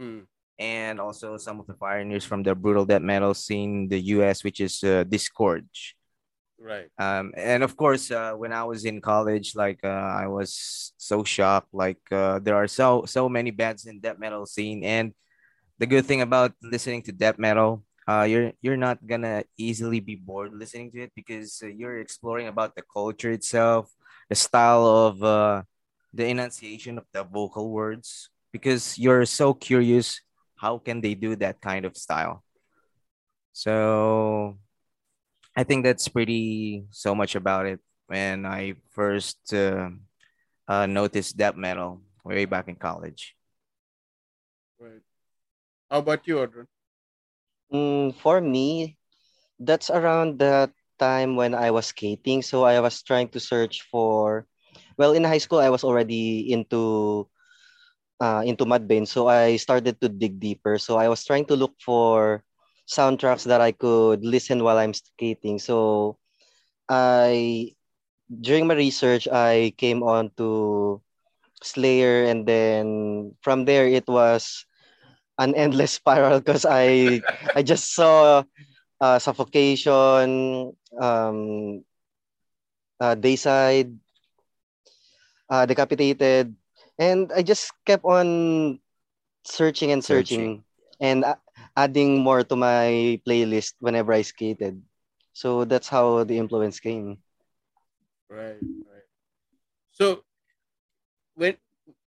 Mm, 0.00 0.26
and 0.58 1.00
also 1.00 1.36
some 1.36 1.60
of 1.60 1.66
the 1.66 1.74
pioneers 1.74 2.24
from 2.24 2.42
the 2.42 2.54
brutal 2.54 2.86
death 2.86 3.02
metal 3.02 3.34
scene 3.34 3.82
in 3.82 3.88
the 3.88 4.00
US, 4.16 4.42
which 4.44 4.60
is 4.60 4.82
uh, 4.82 5.04
right. 6.58 6.88
um 6.98 7.32
and 7.36 7.62
of 7.62 7.76
course 7.76 8.10
uh, 8.10 8.32
when 8.32 8.52
i 8.52 8.64
was 8.64 8.84
in 8.84 9.00
college 9.00 9.54
like 9.56 9.80
uh, 9.84 9.88
i 10.22 10.26
was 10.26 10.92
so 10.96 11.24
shocked 11.24 11.72
like 11.72 12.00
uh, 12.12 12.38
there 12.40 12.56
are 12.56 12.68
so 12.68 13.04
so 13.06 13.28
many 13.28 13.50
bands 13.50 13.86
in 13.86 14.00
death 14.00 14.18
metal 14.18 14.46
scene. 14.46 14.84
And 14.84 15.12
the 15.78 15.86
good 15.86 16.04
thing 16.06 16.20
about 16.20 16.52
listening 16.62 17.02
to 17.04 17.12
death 17.12 17.38
metal 17.38 17.82
uh 18.08 18.22
you're 18.28 18.52
you're 18.62 18.76
not 18.80 18.98
gonna 19.06 19.44
easily 19.56 20.00
be 20.00 20.14
bored 20.16 20.52
listening 20.54 20.90
to 20.92 21.02
it 21.02 21.12
because 21.14 21.60
uh, 21.64 21.68
you're 21.68 22.00
exploring 22.00 22.48
about 22.48 22.74
the 22.76 22.82
culture 22.82 23.30
itself 23.32 23.90
the 24.30 24.36
style 24.36 24.86
of 24.86 25.22
uh 25.24 25.62
the 26.14 26.26
enunciation 26.26 26.98
of 26.98 27.06
the 27.12 27.24
vocal 27.24 27.70
words 27.70 28.30
because 28.52 28.98
you're 28.98 29.26
so 29.26 29.54
curious 29.54 30.22
how 30.56 30.78
can 30.78 31.02
they 31.02 31.14
do 31.14 31.36
that 31.36 31.60
kind 31.60 31.84
of 31.84 31.96
style 31.96 32.44
so 33.52 34.56
I 35.56 35.64
think 35.64 35.84
that's 35.84 36.08
pretty 36.08 36.86
so 36.90 37.14
much 37.14 37.34
about 37.34 37.66
it 37.66 37.80
when 38.06 38.46
I 38.46 38.74
first 38.90 39.52
uh, 39.52 39.90
uh, 40.68 40.86
noticed 40.86 41.36
death 41.36 41.56
metal 41.56 42.02
way 42.24 42.44
back 42.44 42.68
in 42.68 42.76
college. 42.76 43.36
Right. 44.78 45.02
How 45.90 45.98
about 45.98 46.26
you, 46.26 46.36
Audren? 46.36 46.66
Mm, 47.72 48.14
for 48.16 48.40
me, 48.40 48.96
that's 49.58 49.90
around 49.90 50.38
that 50.38 50.72
time 51.00 51.36
when 51.36 51.54
I 51.56 51.72
was 51.72 51.88
skating. 51.88 52.42
So 52.42 52.64
I 52.64 52.80
was 52.80 53.02
trying 53.02 53.28
to 53.32 53.40
search 53.40 53.88
for, 53.90 54.46
well, 54.98 55.12
in 55.12 55.24
high 55.24 55.40
school 55.40 55.60
I 55.60 55.70
was 55.70 55.84
already 55.84 56.52
into 56.52 57.26
uh, 58.20 58.42
into 58.44 58.64
Mudvayne, 58.64 59.08
so 59.08 59.28
I 59.28 59.56
started 59.56 60.00
to 60.00 60.08
dig 60.08 60.40
deeper. 60.40 60.78
So 60.78 60.96
I 60.98 61.08
was 61.08 61.24
trying 61.24 61.46
to 61.46 61.56
look 61.56 61.74
for 61.80 62.44
soundtracks 62.88 63.44
that 63.46 63.60
I 63.60 63.72
could 63.72 64.24
listen 64.24 64.62
while 64.64 64.78
I'm 64.78 64.94
skating. 64.94 65.58
So 65.58 66.18
I 66.88 67.74
during 68.30 68.66
my 68.66 68.74
research 68.74 69.28
I 69.28 69.74
came 69.78 70.02
on 70.02 70.30
to 70.38 71.02
Slayer 71.62 72.24
and 72.24 72.46
then 72.46 73.34
from 73.42 73.64
there 73.64 73.86
it 73.88 74.06
was 74.08 74.64
an 75.38 75.54
endless 75.58 75.92
spiral 75.92 76.40
because 76.40 76.66
I 76.68 77.24
I 77.54 77.62
just 77.62 77.94
saw 77.94 78.44
uh, 79.00 79.18
suffocation, 79.18 80.72
um, 81.00 81.84
uh, 83.00 83.14
Deicide, 83.16 83.98
uh, 85.50 85.66
decapitated, 85.66 86.54
and 86.98 87.32
I 87.34 87.42
just 87.42 87.72
kept 87.84 88.04
on 88.04 88.80
searching 89.44 89.90
and 89.92 90.04
searching, 90.04 90.64
Searching. 90.64 90.64
and 91.00 91.24
uh, 91.24 91.36
adding 91.76 92.20
more 92.20 92.42
to 92.44 92.56
my 92.56 93.20
playlist 93.26 93.74
whenever 93.80 94.12
I 94.12 94.22
skated. 94.22 94.82
So 95.32 95.64
that's 95.64 95.88
how 95.88 96.24
the 96.24 96.38
influence 96.38 96.80
came. 96.80 97.18
Right, 98.28 98.64
right. 98.86 99.04
So 99.92 100.24
when 101.34 101.56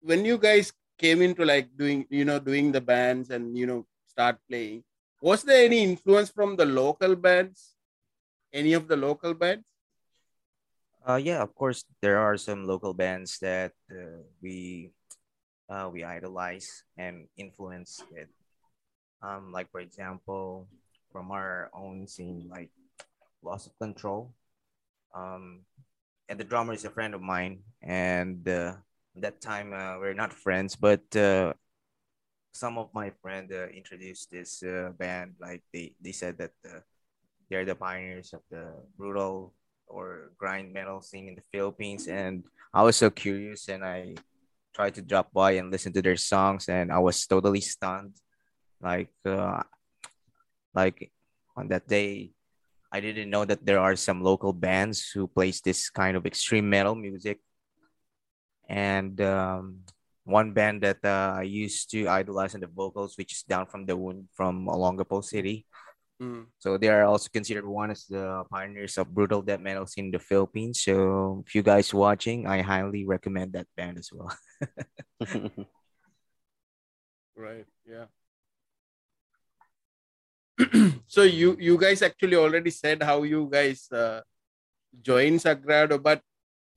when 0.03 0.25
you 0.25 0.39
guys 0.39 0.73
came 0.99 1.23
into 1.23 1.45
like 1.45 1.77
doing 1.77 2.07
you 2.11 2.25
know 2.25 2.39
doing 2.39 2.73
the 2.73 2.81
bands 2.81 3.31
and 3.31 3.57
you 3.57 3.67
know 3.67 3.87
start 4.07 4.39
playing, 4.49 4.85
was 5.23 5.47
there 5.47 5.65
any 5.65 5.87
influence 5.87 6.35
from 6.35 6.57
the 6.59 6.67
local 6.67 7.15
bands? 7.15 7.79
Any 8.53 8.75
of 8.75 8.89
the 8.89 8.97
local 8.97 9.33
bands? 9.33 9.65
Uh, 11.07 11.23
yeah, 11.23 11.41
of 11.41 11.55
course, 11.55 11.85
there 12.03 12.19
are 12.19 12.37
some 12.37 12.67
local 12.67 12.93
bands 12.93 13.39
that 13.39 13.73
uh, 13.91 14.27
we 14.43 14.91
uh, 15.71 15.89
we 15.91 16.05
idolize 16.05 16.83
and 16.99 17.27
influence 17.39 18.03
it. 18.15 18.29
Um, 19.23 19.55
like 19.55 19.71
for 19.71 19.81
example, 19.81 20.69
from 21.11 21.31
our 21.31 21.71
own 21.73 22.07
scene, 22.07 22.51
like 22.51 22.71
Loss 23.43 23.67
of 23.67 23.79
Control. 23.79 24.35
Um, 25.15 25.63
and 26.29 26.39
the 26.39 26.45
drummer 26.45 26.75
is 26.75 26.85
a 26.85 26.91
friend 26.91 27.15
of 27.15 27.23
mine, 27.23 27.63
and 27.83 28.47
uh, 28.49 28.75
that 29.17 29.41
time 29.41 29.73
uh, 29.73 29.99
we're 29.99 30.19
not 30.19 30.33
friends, 30.33 30.75
but 30.75 31.05
uh, 31.15 31.53
some 32.53 32.77
of 32.79 32.93
my 32.93 33.11
friend 33.21 33.51
uh, 33.53 33.69
introduced 33.69 34.31
this 34.31 34.63
uh, 34.63 34.93
band. 34.97 35.35
Like 35.41 35.65
they 35.73 35.97
they 36.01 36.13
said 36.13 36.39
that 36.39 36.53
uh, 36.65 36.85
they're 37.49 37.65
the 37.65 37.75
pioneers 37.75 38.33
of 38.33 38.41
the 38.51 38.73
brutal 38.97 39.53
or 39.89 40.33
grind 40.39 40.73
metal 40.73 41.03
scene 41.03 41.29
in 41.29 41.35
the 41.35 41.45
Philippines, 41.51 42.09
and 42.09 42.45
I 42.73 42.83
was 42.85 42.97
so 42.97 43.11
curious, 43.11 43.69
and 43.69 43.85
I 43.85 44.15
tried 44.73 44.95
to 44.97 45.03
drop 45.03 45.33
by 45.33 45.53
and 45.61 45.73
listen 45.73 45.93
to 45.93 46.03
their 46.03 46.17
songs, 46.17 46.69
and 46.69 46.93
I 46.93 47.01
was 47.01 47.27
totally 47.27 47.61
stunned. 47.61 48.17
Like 48.81 49.13
uh, 49.25 49.65
like 50.75 51.13
on 51.57 51.69
that 51.69 51.89
day, 51.89 52.33
I 52.93 53.01
didn't 53.01 53.31
know 53.31 53.45
that 53.45 53.65
there 53.65 53.81
are 53.81 53.97
some 53.97 54.23
local 54.23 54.53
bands 54.53 55.11
who 55.13 55.27
plays 55.27 55.61
this 55.61 55.89
kind 55.89 56.17
of 56.17 56.27
extreme 56.27 56.69
metal 56.69 56.95
music, 56.95 57.41
and 58.69 59.21
um, 59.21 59.85
one 60.25 60.53
band 60.53 60.83
that 60.83 60.99
uh, 61.05 61.35
I 61.39 61.43
used 61.43 61.91
to 61.91 62.07
idolize 62.07 62.55
in 62.55 62.61
the 62.61 62.69
vocals, 62.69 63.19
which 63.19 63.33
is 63.33 63.43
Down 63.43 63.67
from 63.67 63.87
the 63.87 63.97
Wound 63.97 64.29
from 64.33 64.67
Olongapo 64.67 65.25
City. 65.25 65.67
Mm, 66.23 66.47
So 66.59 66.79
they 66.79 66.89
are 66.89 67.05
also 67.05 67.29
considered 67.33 67.67
one 67.67 67.91
as 67.91 68.07
the 68.07 68.45
pioneers 68.47 68.97
of 68.99 69.13
brutal 69.13 69.43
death 69.43 69.59
metal 69.59 69.87
scene 69.87 70.07
in 70.07 70.11
the 70.15 70.23
Philippines. 70.23 70.83
So 70.83 71.43
if 71.47 71.55
you 71.55 71.63
guys 71.63 71.93
watching, 71.93 72.47
I 72.47 72.63
highly 72.63 73.05
recommend 73.05 73.55
that 73.55 73.67
band 73.77 73.99
as 73.99 74.11
well. 74.15 74.31
right, 77.35 77.67
yeah. 77.83 78.07
so 81.07 81.23
you 81.27 81.57
you 81.59 81.75
guys 81.79 82.03
actually 82.03 82.37
already 82.37 82.71
said 82.71 83.03
how 83.03 83.25
you 83.25 83.49
guys 83.51 83.91
uh, 83.91 84.21
joined 85.03 85.41
Sagrado, 85.43 85.99
but 86.01 86.23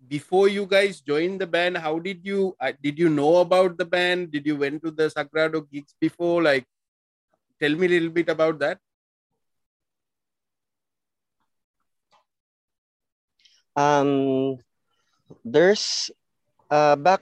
before 0.08 0.48
you 0.48 0.66
guys 0.66 1.02
joined 1.02 1.42
the 1.42 1.48
band, 1.48 1.78
how 1.78 2.00
did 2.00 2.26
you 2.26 2.56
uh, 2.60 2.74
did 2.82 2.98
you 3.00 3.10
know 3.10 3.38
about 3.38 3.78
the 3.78 3.86
band? 3.86 4.32
Did 4.32 4.46
you 4.46 4.56
went 4.58 4.84
to 4.84 4.92
the 4.92 5.10
Sagrado 5.10 5.62
gigs 5.72 5.96
before? 6.00 6.42
Like, 6.44 6.66
tell 7.60 7.76
me 7.76 7.86
a 7.88 7.90
little 7.90 8.10
bit 8.10 8.30
about 8.30 8.60
that. 8.60 8.80
um, 13.76 14.58
there's 15.46 16.12
uh 16.72 16.96
back 16.96 17.22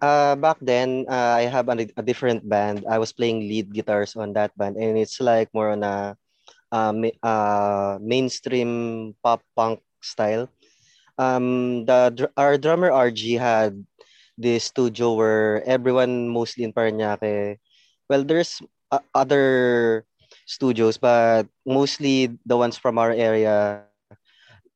uh 0.00 0.34
back 0.36 0.56
then 0.60 1.04
uh, 1.08 1.34
I 1.38 1.42
have 1.50 1.68
a, 1.68 1.76
a 1.96 2.02
different 2.02 2.48
band. 2.48 2.84
I 2.88 2.98
was 2.98 3.12
playing 3.12 3.40
lead 3.48 3.72
guitars 3.72 4.16
on 4.16 4.32
that 4.34 4.56
band, 4.56 4.76
and 4.76 4.96
it's 4.98 5.20
like 5.20 5.48
more 5.54 5.70
on 5.70 5.82
a 5.82 6.16
uh, 6.72 6.92
ma- 6.92 7.18
uh 7.22 7.98
mainstream 8.00 9.14
pop 9.22 9.42
punk 9.56 9.80
style. 10.02 10.48
Um, 11.18 11.84
the 11.84 12.30
our 12.36 12.56
drummer 12.58 12.90
RG 12.90 13.38
had 13.38 13.84
this 14.38 14.64
studio 14.64 15.14
where 15.14 15.62
everyone 15.64 16.28
mostly 16.28 16.64
in 16.64 16.72
Parañaque. 16.72 17.58
Well, 18.08 18.24
there's 18.24 18.60
uh, 18.90 19.04
other 19.14 20.04
studios, 20.46 20.98
but 20.98 21.46
mostly 21.66 22.38
the 22.46 22.56
ones 22.56 22.76
from 22.78 22.98
our 22.98 23.12
area 23.12 23.84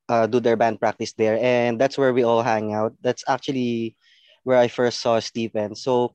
uh, 0.08 0.26
do 0.26 0.40
their 0.40 0.56
band 0.56 0.80
practice 0.80 1.12
there, 1.14 1.38
and 1.40 1.80
that's 1.80 1.98
where 1.98 2.12
we 2.12 2.22
all 2.22 2.42
hang 2.42 2.72
out. 2.74 2.94
That's 3.02 3.24
actually 3.28 3.96
where 4.44 4.58
I 4.58 4.68
first 4.68 5.00
saw 5.00 5.18
Stephen. 5.18 5.74
So 5.74 6.14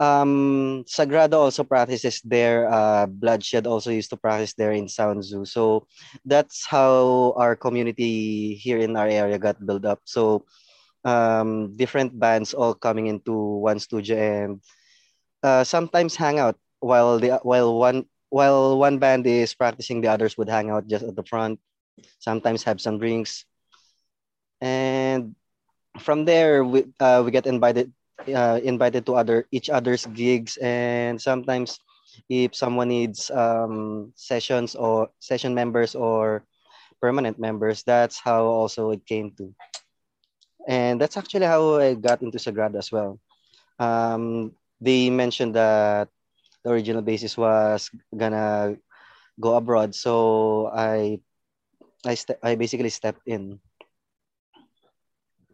um, 0.00 0.82
Sagrado 0.88 1.36
also 1.36 1.62
practices 1.62 2.20
there. 2.24 2.66
Uh, 2.72 3.06
Bloodshed 3.06 3.66
also 3.66 3.90
used 3.92 4.10
to 4.10 4.16
practice 4.16 4.54
there 4.54 4.72
in 4.72 4.88
Sound 4.88 5.22
Zoo. 5.22 5.44
So 5.44 5.86
that's 6.24 6.66
how 6.66 7.34
our 7.36 7.54
community 7.54 8.54
here 8.54 8.78
in 8.78 8.96
our 8.96 9.06
area 9.06 9.38
got 9.38 9.64
built 9.64 9.84
up. 9.84 10.00
So 10.04 10.44
um, 11.04 11.76
different 11.76 12.18
bands 12.18 12.54
all 12.54 12.74
coming 12.74 13.06
into 13.06 13.32
one 13.36 13.78
studio 13.78 14.16
and 14.16 14.60
uh, 15.42 15.64
sometimes 15.64 16.16
hang 16.16 16.38
out 16.38 16.56
while 16.80 17.18
the 17.18 17.38
while 17.44 17.76
one 17.76 18.04
while 18.30 18.78
one 18.78 18.98
band 18.98 19.26
is 19.26 19.54
practicing, 19.54 20.00
the 20.00 20.08
others 20.08 20.36
would 20.38 20.48
hang 20.48 20.70
out 20.70 20.86
just 20.86 21.04
at 21.04 21.16
the 21.16 21.24
front. 21.24 21.60
Sometimes 22.18 22.64
have 22.64 22.80
some 22.80 22.98
drinks, 22.98 23.44
and 24.60 25.36
from 26.00 26.24
there 26.24 26.64
we 26.64 26.88
uh, 27.00 27.20
we 27.24 27.30
get 27.30 27.44
invited 27.44 27.92
uh, 28.28 28.60
invited 28.62 29.06
to 29.06 29.14
other 29.14 29.46
each 29.50 29.70
other's 29.70 30.06
gigs, 30.06 30.56
and 30.60 31.20
sometimes 31.20 31.78
if 32.28 32.54
someone 32.54 32.88
needs 32.88 33.30
um, 33.30 34.12
sessions 34.16 34.74
or 34.74 35.10
session 35.20 35.54
members 35.54 35.94
or 35.94 36.44
permanent 37.00 37.38
members, 37.38 37.82
that's 37.84 38.18
how 38.20 38.44
also 38.44 38.90
it 38.90 39.06
came 39.06 39.32
to, 39.38 39.54
and 40.68 41.00
that's 41.00 41.16
actually 41.16 41.46
how 41.46 41.76
I 41.80 41.94
got 41.94 42.22
into 42.22 42.38
Sagrado 42.38 42.76
as 42.78 42.90
well. 42.92 43.18
Um, 43.78 44.52
they 44.80 45.10
mentioned 45.10 45.54
that 45.54 46.08
the 46.64 46.70
original 46.70 47.02
basis 47.02 47.36
was 47.36 47.90
gonna 48.16 48.76
go 49.40 49.56
abroad, 49.56 49.94
so 49.94 50.68
I 50.74 51.20
I 52.06 52.14
ste- 52.14 52.40
I 52.42 52.54
basically 52.56 52.90
stepped 52.90 53.22
in. 53.26 53.60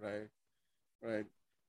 Right, 0.00 0.30
right. 1.02 1.26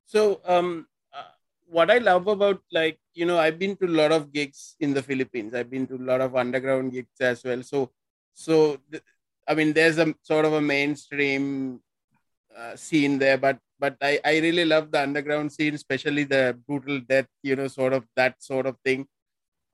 So, 0.08 0.42
um, 0.46 0.88
uh, 1.14 1.32
what 1.68 1.92
I 1.92 2.00
love 2.00 2.28
about 2.28 2.62
like 2.72 3.00
you 3.14 3.26
know, 3.26 3.40
I've 3.40 3.60
been 3.60 3.76
to 3.78 3.86
a 3.88 3.98
lot 4.02 4.12
of 4.14 4.32
gigs 4.34 4.76
in 4.80 4.94
the 4.94 5.04
Philippines. 5.04 5.54
I've 5.54 5.70
been 5.72 5.88
to 5.88 5.96
a 5.96 6.08
lot 6.12 6.22
of 6.22 6.36
underground 6.36 6.94
gigs 6.94 7.20
as 7.22 7.44
well. 7.44 7.64
So, 7.64 7.92
so 8.34 8.78
th- 8.92 9.04
I 9.48 9.56
mean, 9.56 9.74
there's 9.74 9.98
a 10.00 10.14
sort 10.24 10.46
of 10.46 10.54
a 10.54 10.62
mainstream 10.62 11.82
uh, 12.58 12.76
scene 12.76 13.20
there, 13.20 13.38
but 13.38 13.60
but 13.80 13.98
I 14.02 14.20
I 14.26 14.40
really 14.40 14.66
love 14.66 14.92
the 14.92 15.02
underground 15.04 15.52
scene, 15.54 15.76
especially 15.76 16.26
the 16.26 16.58
brutal 16.68 17.02
death. 17.02 17.28
You 17.44 17.58
know, 17.58 17.68
sort 17.70 17.94
of 17.94 18.06
that 18.18 18.44
sort 18.44 18.68
of 18.68 18.78
thing. 18.86 19.08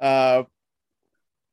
Uh, 0.01 0.43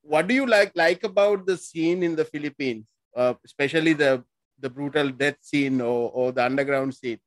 what 0.02 0.26
do 0.26 0.34
you 0.34 0.46
like 0.46 0.72
like 0.74 1.04
about 1.04 1.46
the 1.46 1.56
scene 1.56 2.02
in 2.02 2.16
the 2.16 2.24
Philippines, 2.24 2.86
uh, 3.16 3.34
especially 3.44 3.92
the 3.92 4.24
the 4.58 4.68
brutal 4.70 5.08
death 5.10 5.38
scene 5.40 5.80
or, 5.80 6.10
or 6.12 6.32
the 6.32 6.44
underground 6.44 6.94
scene? 6.94 7.18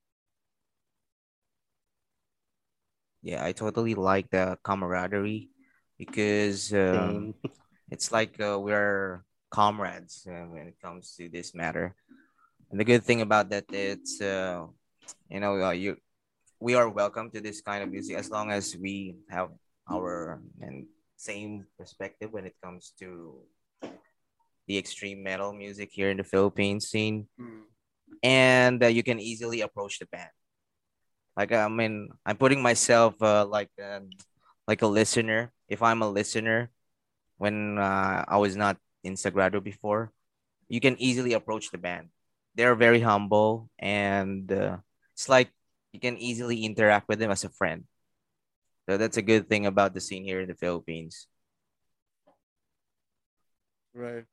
Yeah, 3.23 3.39
I 3.43 3.53
totally 3.53 3.95
like 3.95 4.29
the 4.29 4.59
camaraderie 4.63 5.49
because 5.97 6.73
um, 6.73 7.33
it's 7.89 8.11
like 8.11 8.35
uh, 8.39 8.59
we're 8.59 9.23
comrades 9.49 10.27
uh, 10.27 10.43
when 10.51 10.67
it 10.67 10.75
comes 10.83 11.15
to 11.15 11.29
this 11.29 11.55
matter. 11.55 11.95
And 12.69 12.79
the 12.79 12.83
good 12.83 13.03
thing 13.03 13.21
about 13.21 13.49
that, 13.49 13.71
it's 13.71 14.19
uh, 14.19 14.67
you 15.29 15.39
know, 15.39 15.55
uh, 15.63 15.71
you 15.71 15.95
we 16.59 16.75
are 16.75 16.89
welcome 16.89 17.31
to 17.31 17.39
this 17.39 17.61
kind 17.61 17.83
of 17.83 17.91
music 17.91 18.17
as 18.17 18.29
long 18.29 18.51
as 18.51 18.75
we 18.75 19.15
have 19.29 19.49
our 19.89 20.41
and 20.59 20.85
same 21.15 21.65
perspective 21.79 22.31
when 22.31 22.45
it 22.45 22.55
comes 22.63 22.91
to 22.99 23.39
the 24.67 24.77
extreme 24.77 25.23
metal 25.23 25.53
music 25.53 25.91
here 25.91 26.09
in 26.09 26.17
the 26.17 26.23
Philippines 26.27 26.87
scene, 26.89 27.27
Mm. 27.39 27.63
and 28.23 28.83
uh, 28.83 28.87
you 28.87 29.03
can 29.03 29.19
easily 29.19 29.61
approach 29.61 29.99
the 29.99 30.07
band. 30.07 30.31
Like 31.35 31.51
I 31.51 31.67
mean, 31.67 32.09
I'm 32.25 32.37
putting 32.37 32.61
myself 32.61 33.21
uh, 33.21 33.45
like 33.45 33.71
um, 33.81 34.09
like 34.67 34.81
a 34.81 34.87
listener. 34.87 35.51
If 35.67 35.81
I'm 35.81 36.01
a 36.01 36.09
listener, 36.09 36.69
when 37.37 37.77
uh, 37.77 38.25
I 38.27 38.37
was 38.37 38.55
not 38.55 38.77
in 39.03 39.15
Sagrado 39.15 39.63
before, 39.63 40.11
you 40.69 40.79
can 40.79 40.95
easily 41.01 41.33
approach 41.33 41.71
the 41.71 41.77
band. 41.77 42.09
They're 42.55 42.75
very 42.75 43.01
humble, 43.01 43.69
and 43.79 44.51
uh, 44.51 44.77
it's 45.13 45.27
like 45.27 45.49
you 45.91 45.99
can 45.99 46.17
easily 46.17 46.65
interact 46.65 47.09
with 47.09 47.19
them 47.19 47.31
as 47.31 47.43
a 47.43 47.49
friend. 47.49 47.85
So 48.89 48.97
that's 48.97 49.17
a 49.17 49.25
good 49.25 49.47
thing 49.47 49.65
about 49.65 49.93
the 49.93 50.01
scene 50.01 50.23
here 50.23 50.41
in 50.41 50.47
the 50.47 50.55
Philippines. 50.59 51.27
Right. 53.93 54.25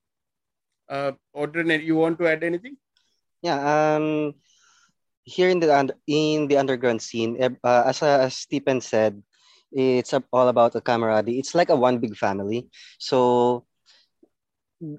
Uh, 0.88 1.12
Audren, 1.37 1.83
you 1.85 1.95
want 1.95 2.19
to 2.19 2.26
add 2.26 2.42
anything? 2.42 2.76
Yeah. 3.42 3.61
Um, 3.97 4.35
here 5.30 5.49
in 5.49 5.60
the 5.60 5.70
in 6.06 6.49
the 6.49 6.58
underground 6.58 7.02
scene, 7.02 7.38
uh, 7.42 7.82
as 7.87 8.02
uh, 8.02 8.26
as 8.26 8.34
Stephen 8.34 8.80
said, 8.82 9.22
it's 9.72 10.12
a- 10.12 10.25
all 10.32 10.49
about 10.49 10.72
the 10.75 10.82
camaraderie. 10.82 11.38
It's 11.38 11.54
like 11.54 11.70
a 11.70 11.76
one 11.78 11.99
big 11.99 12.16
family. 12.16 12.68
So, 12.99 13.64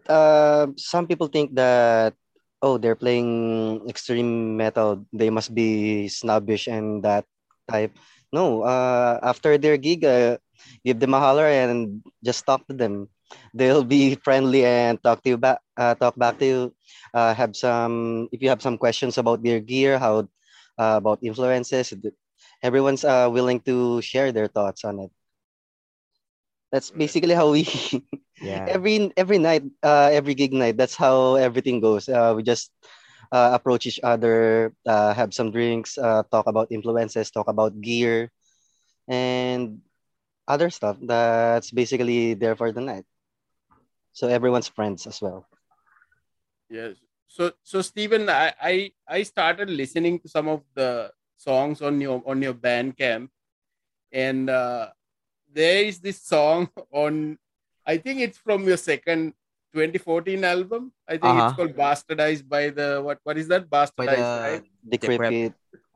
uh, 0.09 0.67
some 0.77 1.07
people 1.07 1.27
think 1.27 1.55
that 1.55 2.13
oh, 2.61 2.77
they're 2.77 2.95
playing 2.97 3.81
extreme 3.89 4.55
metal. 4.57 5.05
They 5.13 5.29
must 5.29 5.53
be 5.53 6.07
snobbish 6.07 6.67
and 6.67 7.03
that 7.03 7.25
type. 7.69 7.95
No. 8.33 8.63
Uh, 8.63 9.19
after 9.23 9.57
their 9.57 9.77
gig, 9.77 10.05
uh, 10.05 10.37
give 10.85 10.99
them 10.99 11.13
a 11.13 11.19
holler 11.19 11.47
and 11.47 12.01
just 12.23 12.45
talk 12.45 12.67
to 12.67 12.73
them. 12.73 13.09
They'll 13.53 13.83
be 13.85 14.15
friendly 14.15 14.65
and 14.65 15.01
talk 15.01 15.23
to 15.23 15.29
you 15.29 15.37
back. 15.37 15.59
Uh, 15.81 15.95
talk 15.97 16.13
back 16.21 16.37
to 16.37 16.45
you 16.45 16.61
uh, 17.17 17.33
have 17.33 17.57
some 17.57 18.29
if 18.31 18.41
you 18.45 18.49
have 18.53 18.61
some 18.61 18.77
questions 18.77 19.17
about 19.17 19.41
their 19.41 19.59
gear 19.59 19.97
how 19.97 20.29
uh, 20.77 20.97
about 21.01 21.19
influences 21.25 21.93
everyone's 22.63 23.03
uh, 23.03 23.27
willing 23.31 23.59
to 23.61 24.01
share 24.01 24.31
their 24.31 24.47
thoughts 24.47 24.85
on 24.85 24.99
it. 24.99 25.11
That's 26.71 26.91
basically 26.91 27.33
how 27.35 27.51
we 27.51 27.65
Yeah. 28.39 28.75
every 28.75 29.11
every 29.17 29.39
night 29.39 29.63
uh, 29.83 30.09
every 30.11 30.35
gig 30.35 30.53
night 30.53 30.77
that's 30.77 30.95
how 30.95 31.35
everything 31.35 31.79
goes. 31.81 32.09
Uh, 32.09 32.33
we 32.35 32.43
just 32.43 32.71
uh, 33.31 33.51
approach 33.53 33.85
each 33.87 33.99
other 34.03 34.73
uh, 34.87 35.13
have 35.13 35.33
some 35.33 35.51
drinks 35.51 35.97
uh, 35.97 36.23
talk 36.31 36.47
about 36.47 36.71
influences 36.71 37.31
talk 37.31 37.47
about 37.47 37.79
gear 37.81 38.31
and 39.07 39.79
other 40.47 40.69
stuff 40.69 40.97
that's 41.01 41.71
basically 41.71 42.33
there 42.35 42.55
for 42.55 42.71
the 42.71 42.81
night. 42.81 43.05
So 44.13 44.27
everyone's 44.29 44.69
friends 44.69 45.05
as 45.07 45.21
well 45.21 45.47
Yes. 46.71 46.95
So 47.27 47.51
so 47.63 47.81
Stephen, 47.81 48.29
I, 48.29 48.53
I 48.61 48.73
I 49.07 49.23
started 49.23 49.69
listening 49.69 50.19
to 50.23 50.27
some 50.31 50.47
of 50.47 50.63
the 50.73 51.11
songs 51.37 51.81
on 51.81 51.99
your 51.99 52.23
on 52.25 52.41
your 52.41 52.53
Bandcamp, 52.55 53.27
and 54.11 54.49
uh, 54.49 54.89
there 55.51 55.83
is 55.83 55.99
this 55.99 56.21
song 56.23 56.69
on. 56.91 57.37
I 57.85 57.97
think 57.97 58.19
it's 58.21 58.37
from 58.37 58.63
your 58.63 58.77
second 58.77 59.33
2014 59.73 60.43
album. 60.43 60.91
I 61.07 61.17
think 61.17 61.35
it's 61.39 61.51
Uh-huh. 61.51 61.55
called 61.55 61.75
"Bastardized" 61.75 62.47
by 62.47 62.69
the 62.69 63.01
what 63.03 63.19
what 63.23 63.37
is 63.37 63.47
that? 63.47 63.69
By 63.69 63.87
Bastardized, 63.87 64.31
the 64.31 64.41
right? 64.51 64.63
decrepit 64.89 65.53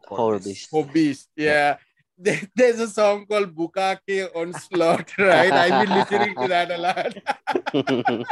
horror 0.07 0.39
beast 0.39 0.69
For 0.69 0.83
Beast, 0.85 1.29
yeah. 1.35 1.77
There- 2.17 2.47
There's 2.55 2.79
a 2.79 2.87
song 2.87 3.25
called 3.27 3.51
Bukkake 3.53 4.31
Onslaught, 4.33 5.17
right? 5.19 5.51
I've 5.51 5.83
been 5.83 5.93
listening 5.99 6.33
to 6.39 6.47
that 6.47 6.71
a 6.71 6.77
lot. 6.79 7.11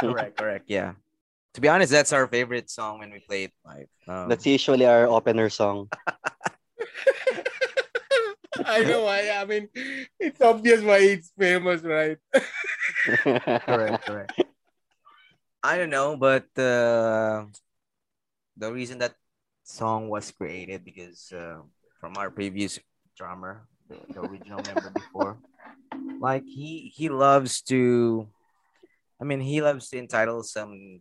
correct, 0.00 0.38
correct. 0.40 0.64
Yeah. 0.72 0.92
To 1.54 1.60
be 1.60 1.68
honest, 1.68 1.92
that's 1.92 2.12
our 2.12 2.26
favorite 2.26 2.68
song 2.68 2.98
when 2.98 3.12
we 3.12 3.20
play 3.20 3.44
it 3.44 3.52
live. 3.64 3.86
Um, 4.08 4.28
That's 4.28 4.44
usually 4.44 4.86
our 4.86 5.06
opener 5.06 5.48
song. 5.48 5.88
I 8.66 8.82
know 8.82 9.04
why. 9.04 9.30
I 9.30 9.44
mean, 9.44 9.68
it's 10.18 10.40
obvious 10.40 10.82
why 10.82 10.98
it's 10.98 11.30
famous, 11.38 11.82
right? 11.82 12.18
correct, 13.06 14.06
correct. 14.06 14.42
I 15.62 15.78
don't 15.78 15.90
know, 15.90 16.16
but 16.16 16.46
uh, 16.58 17.46
the 18.56 18.72
reason 18.72 18.98
that 18.98 19.14
song 19.62 20.08
was 20.08 20.32
created 20.32 20.84
because 20.84 21.32
uh, 21.32 21.58
from 22.00 22.18
our 22.18 22.30
previous 22.30 22.80
drummer, 23.16 23.68
the, 23.88 23.96
the 24.12 24.20
original 24.20 24.62
member 24.62 24.90
before, 24.90 25.38
like 26.20 26.44
he 26.46 26.92
he 26.94 27.08
loves 27.08 27.62
to, 27.70 28.26
I 29.20 29.24
mean, 29.24 29.40
he 29.40 29.62
loves 29.62 29.88
to 29.90 29.98
entitle 29.98 30.42
some 30.42 31.00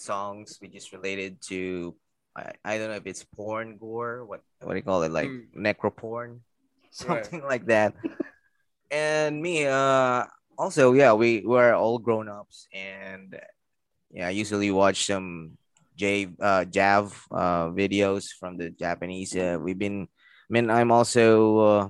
songs 0.00 0.58
which 0.60 0.74
is 0.74 0.92
related 0.92 1.40
to. 1.48 1.94
I, 2.36 2.52
I 2.64 2.78
don't 2.78 2.90
know 2.90 2.96
if 2.96 3.06
it's 3.06 3.24
porn 3.24 3.76
gore, 3.76 4.24
what 4.24 4.42
what 4.62 4.72
do 4.74 4.78
you 4.78 4.86
call 4.86 5.02
it, 5.02 5.12
like 5.12 5.28
Mm. 5.30 5.74
necro 5.74 5.90
porn, 5.94 6.40
Right. 7.06 7.24
something 7.24 7.42
like 7.42 7.66
that. 7.66 7.94
And 8.90 9.42
me, 9.42 9.66
uh, 9.66 10.26
also 10.58 10.92
yeah, 10.92 11.12
we 11.14 11.42
we're 11.46 11.74
all 11.74 11.98
grown 11.98 12.28
ups, 12.28 12.66
and 12.74 13.38
yeah, 14.10 14.26
I 14.28 14.30
usually 14.30 14.70
watch 14.70 15.06
some 15.06 15.58
J 15.96 16.28
uh 16.40 16.64
Jav 16.66 17.14
uh 17.30 17.70
videos 17.70 18.30
from 18.38 18.58
the 18.58 18.70
Japanese. 18.70 19.34
Uh, 19.36 19.58
we've 19.62 19.78
been, 19.78 20.06
I 20.10 20.50
mean, 20.50 20.70
I'm 20.70 20.90
also 20.90 21.58
uh, 21.58 21.88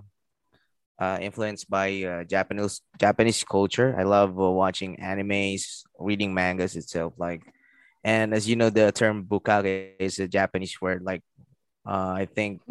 uh 0.99 1.19
influenced 1.21 1.69
by 1.71 2.03
uh, 2.03 2.25
Japanese 2.25 2.83
Japanese 3.01 3.45
culture. 3.45 3.95
I 3.97 4.05
love 4.05 4.37
uh, 4.39 4.51
watching 4.51 4.97
animes, 5.01 5.83
reading 5.99 6.35
mangas 6.35 6.77
itself, 6.77 7.15
like. 7.19 7.43
And 8.03 8.33
as 8.33 8.49
you 8.49 8.57
know, 8.57 8.71
the 8.71 8.93
term 8.93 9.25
bukkake 9.25 9.97
is 9.99 10.19
a 10.19 10.29
Japanese 10.29 10.81
word. 10.81 11.03
Like, 11.03 11.23
uh, 11.87 12.13
I 12.17 12.27
think 12.27 12.63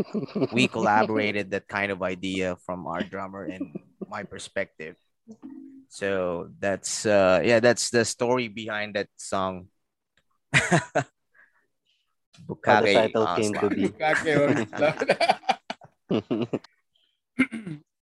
we 0.52 0.68
collaborated 0.68 1.52
that 1.52 1.68
kind 1.68 1.92
of 1.92 2.02
idea 2.02 2.56
from 2.65 2.88
our 2.88 3.04
drummer 3.04 3.46
and 3.46 3.78
my 4.10 4.24
perspective. 4.24 4.96
So 5.89 6.50
that's 6.60 7.06
uh 7.06 7.42
yeah, 7.44 7.60
that's 7.60 7.89
the 7.89 8.06
story 8.06 8.48
behind 8.48 8.96
that 8.96 9.10
song. 9.18 9.68
How 10.54 10.80
the 12.82 12.89
Bukage 12.89 12.94
title 12.94 13.28
uh, 13.28 13.36
came 13.36 13.54
to 13.54 13.60
Slot. 13.60 13.76
be. 13.76 13.89
Bukkake 13.89 14.50
Onslaught. 14.50 15.04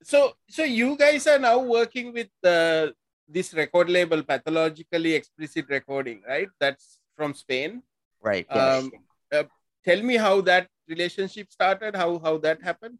so, 0.02 0.32
so 0.48 0.64
you 0.64 0.96
guys 0.96 1.26
are 1.26 1.38
now 1.38 1.58
working 1.58 2.12
with 2.12 2.30
uh, 2.44 2.88
this 3.28 3.54
record 3.54 3.90
label, 3.90 4.22
Pathologically 4.22 5.14
Explicit 5.14 5.66
Recording, 5.68 6.22
right? 6.26 6.48
That's 6.58 6.98
from 7.16 7.34
Spain. 7.34 7.82
Right. 8.20 8.46
Um, 8.50 8.92
uh, 9.32 9.44
tell 9.84 10.02
me 10.02 10.16
how 10.16 10.40
that 10.42 10.68
relationship 10.88 11.50
started. 11.50 11.96
How 11.96 12.18
how 12.18 12.38
that 12.38 12.62
happened? 12.62 12.98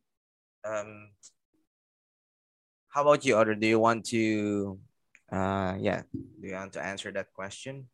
Um 0.65 1.11
how 2.89 3.03
about 3.03 3.25
you, 3.25 3.37
Otto? 3.37 3.55
Do 3.55 3.67
you 3.67 3.79
want 3.79 4.07
to 4.15 4.79
uh 5.33 5.75
yeah, 5.81 6.03
do 6.13 6.47
you 6.47 6.55
want 6.55 6.73
to 6.75 6.83
answer 6.83 7.11
that 7.13 7.33
question? 7.33 7.89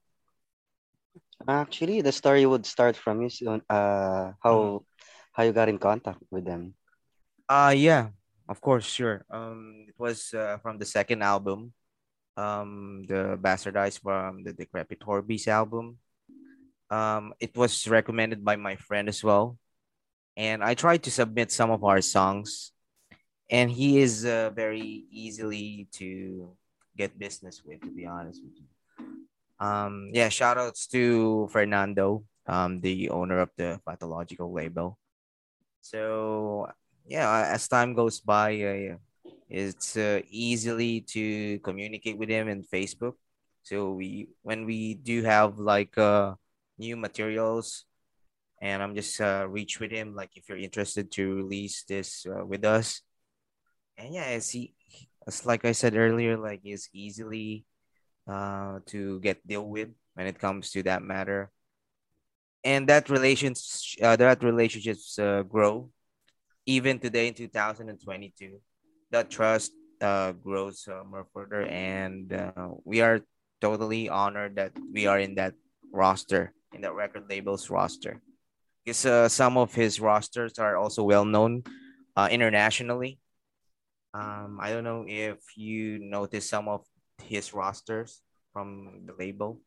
Actually, 1.46 2.02
the 2.02 2.12
story 2.12 2.44
would 2.44 2.66
start 2.66 2.96
from 2.96 3.22
you. 3.22 3.30
Soon. 3.30 3.62
Uh, 3.70 4.32
how 4.42 4.84
how 5.32 5.42
you 5.44 5.52
got 5.52 5.68
in 5.68 5.78
contact 5.78 6.20
with 6.30 6.44
them? 6.44 6.74
Uh 7.48 7.72
yeah, 7.76 8.10
of 8.48 8.60
course, 8.60 8.84
sure. 8.84 9.24
Um 9.30 9.86
it 9.88 9.96
was 9.96 10.34
uh, 10.34 10.58
from 10.60 10.76
the 10.76 10.84
second 10.84 11.22
album, 11.22 11.72
um 12.36 13.04
the 13.08 13.38
Bastardized 13.40 14.02
from 14.02 14.44
the 14.44 14.52
Decrepit 14.52 15.00
Horbeast 15.00 15.48
album. 15.48 15.98
Um 16.90 17.34
it 17.40 17.56
was 17.56 17.86
recommended 17.88 18.44
by 18.44 18.56
my 18.56 18.76
friend 18.76 19.08
as 19.08 19.22
well. 19.22 19.58
And 20.36 20.62
I 20.62 20.74
tried 20.74 21.02
to 21.04 21.10
submit 21.10 21.50
some 21.50 21.70
of 21.70 21.84
our 21.84 22.00
songs 22.00 22.72
and 23.50 23.70
he 23.70 23.98
is 23.98 24.24
uh, 24.24 24.50
very 24.54 25.04
easily 25.10 25.88
to 25.98 26.54
get 26.96 27.18
business 27.18 27.62
with 27.64 27.80
to 27.82 27.90
be 27.90 28.06
honest 28.06 28.42
with 28.44 28.56
you. 28.56 28.68
Um 29.58 30.10
yeah, 30.12 30.28
shout 30.28 30.58
outs 30.58 30.86
to 30.94 31.48
Fernando, 31.50 32.24
um 32.46 32.80
the 32.80 33.10
owner 33.10 33.40
of 33.40 33.50
the 33.56 33.80
pathological 33.84 34.52
label. 34.52 34.98
So 35.80 36.68
yeah, 37.08 37.52
as 37.52 37.68
time 37.68 37.94
goes 37.94 38.20
by, 38.20 38.60
uh, 38.60 38.96
it's 39.48 39.96
uh, 39.96 40.20
easily 40.28 41.00
to 41.16 41.58
communicate 41.60 42.18
with 42.18 42.28
him 42.28 42.48
in 42.48 42.62
Facebook. 42.62 43.16
So 43.64 43.92
we 43.92 44.28
when 44.42 44.64
we 44.64 44.94
do 44.94 45.22
have 45.24 45.58
like 45.58 45.96
uh 45.96 46.36
new 46.78 46.96
materials, 46.96 47.84
and 48.62 48.82
I'm 48.82 48.94
just 48.94 49.20
uh 49.20 49.46
reach 49.48 49.80
with 49.80 49.90
him 49.90 50.14
like 50.14 50.30
if 50.36 50.48
you're 50.48 50.58
interested 50.58 51.10
to 51.12 51.34
release 51.34 51.84
this 51.84 52.26
uh, 52.26 52.44
with 52.44 52.64
us. 52.64 53.02
And 53.96 54.14
yeah, 54.14 54.24
as 54.24 54.50
he, 54.50 54.74
as 55.26 55.44
like 55.44 55.64
I 55.64 55.72
said 55.72 55.96
earlier, 55.96 56.36
like 56.36 56.62
is 56.64 56.88
easily 56.92 57.64
uh 58.26 58.80
to 58.86 59.20
get 59.20 59.46
deal 59.46 59.66
with 59.66 59.88
when 60.14 60.26
it 60.26 60.38
comes 60.38 60.70
to 60.72 60.82
that 60.84 61.02
matter. 61.02 61.50
And 62.64 62.88
that 62.88 63.08
relations 63.08 63.94
uh, 64.02 64.16
that 64.16 64.42
relationships 64.42 65.18
uh, 65.18 65.42
grow 65.42 65.90
even 66.68 66.98
today 66.98 67.28
in 67.28 67.34
2022 67.34 68.60
that 69.10 69.30
trust 69.30 69.72
uh, 70.02 70.32
grows 70.32 70.86
uh, 70.86 71.02
more 71.08 71.26
further 71.32 71.62
and 71.64 72.32
uh, 72.32 72.68
we 72.84 73.00
are 73.00 73.24
totally 73.60 74.08
honored 74.08 74.56
that 74.56 74.72
we 74.92 75.06
are 75.06 75.18
in 75.18 75.34
that 75.34 75.54
roster 75.92 76.52
in 76.72 76.82
the 76.82 76.92
record 76.92 77.24
label's 77.28 77.70
roster 77.70 78.20
because 78.84 79.04
uh, 79.04 79.28
some 79.28 79.56
of 79.56 79.74
his 79.74 80.00
rosters 80.00 80.58
are 80.58 80.76
also 80.76 81.02
well 81.02 81.24
known 81.24 81.62
uh, 82.16 82.28
internationally. 82.30 83.20
Um, 84.14 84.58
I 84.60 84.72
don't 84.72 84.84
know 84.84 85.04
if 85.06 85.38
you 85.56 85.98
notice 85.98 86.48
some 86.48 86.68
of 86.68 86.88
his 87.22 87.52
rosters 87.52 88.22
from 88.52 89.04
the 89.04 89.12
label. 89.12 89.60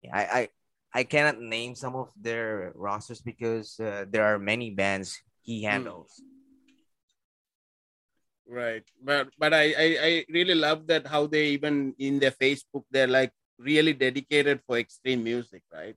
Yeah, 0.00 0.16
I, 0.16 0.22
I 0.24 0.48
I 0.94 1.02
cannot 1.04 1.36
name 1.36 1.76
some 1.76 1.94
of 1.94 2.08
their 2.16 2.72
rosters 2.74 3.20
because 3.20 3.78
uh, 3.78 4.08
there 4.08 4.24
are 4.24 4.38
many 4.38 4.70
bands 4.72 5.20
he 5.42 5.62
handles. 5.62 6.16
Mm. 6.16 6.24
Right, 8.48 8.84
but 9.04 9.28
but 9.36 9.52
I, 9.52 9.76
I 9.76 9.86
I 10.00 10.10
really 10.32 10.56
love 10.56 10.88
that 10.88 11.04
how 11.04 11.28
they 11.28 11.52
even 11.52 11.92
in 12.00 12.16
their 12.16 12.32
Facebook 12.32 12.88
they're 12.88 13.04
like 13.04 13.36
really 13.58 13.92
dedicated 13.92 14.60
for 14.66 14.78
extreme 14.78 15.22
music, 15.22 15.62
right? 15.72 15.96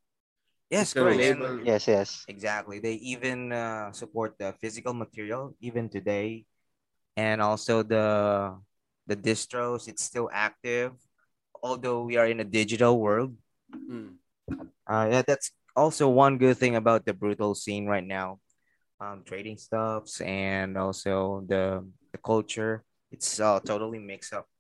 Yes, 0.70 0.94
correct. 0.94 1.20
yes, 1.66 1.88
yes. 1.88 2.26
Exactly. 2.28 2.80
They 2.80 2.96
even 3.04 3.52
uh, 3.52 3.92
support 3.92 4.38
the 4.40 4.54
physical 4.60 4.94
material 4.94 5.54
even 5.60 5.90
today, 5.90 6.46
and 7.18 7.42
also 7.42 7.84
the 7.84 8.56
the 9.06 9.16
distros. 9.16 9.88
It's 9.88 10.04
still 10.04 10.30
active, 10.32 10.94
although 11.62 12.04
we 12.04 12.16
are 12.16 12.28
in 12.28 12.40
a 12.40 12.48
digital 12.48 13.00
world. 13.00 13.36
Mm. 13.72 14.16
Uh, 14.88 15.08
yeah, 15.12 15.24
that's 15.26 15.52
also 15.76 16.10
one 16.10 16.38
good 16.38 16.58
thing 16.58 16.76
about 16.76 17.06
the 17.06 17.14
brutal 17.14 17.56
scene 17.56 17.86
right 17.86 18.06
now. 18.06 18.40
Um, 19.00 19.24
trading 19.26 19.58
stuffs 19.58 20.22
and 20.22 20.78
also 20.78 21.44
the 21.48 21.84
the 22.12 22.20
culture. 22.20 22.84
It's 23.12 23.40
uh, 23.40 23.60
totally 23.60 24.00
mixed 24.00 24.32
up. 24.32 24.51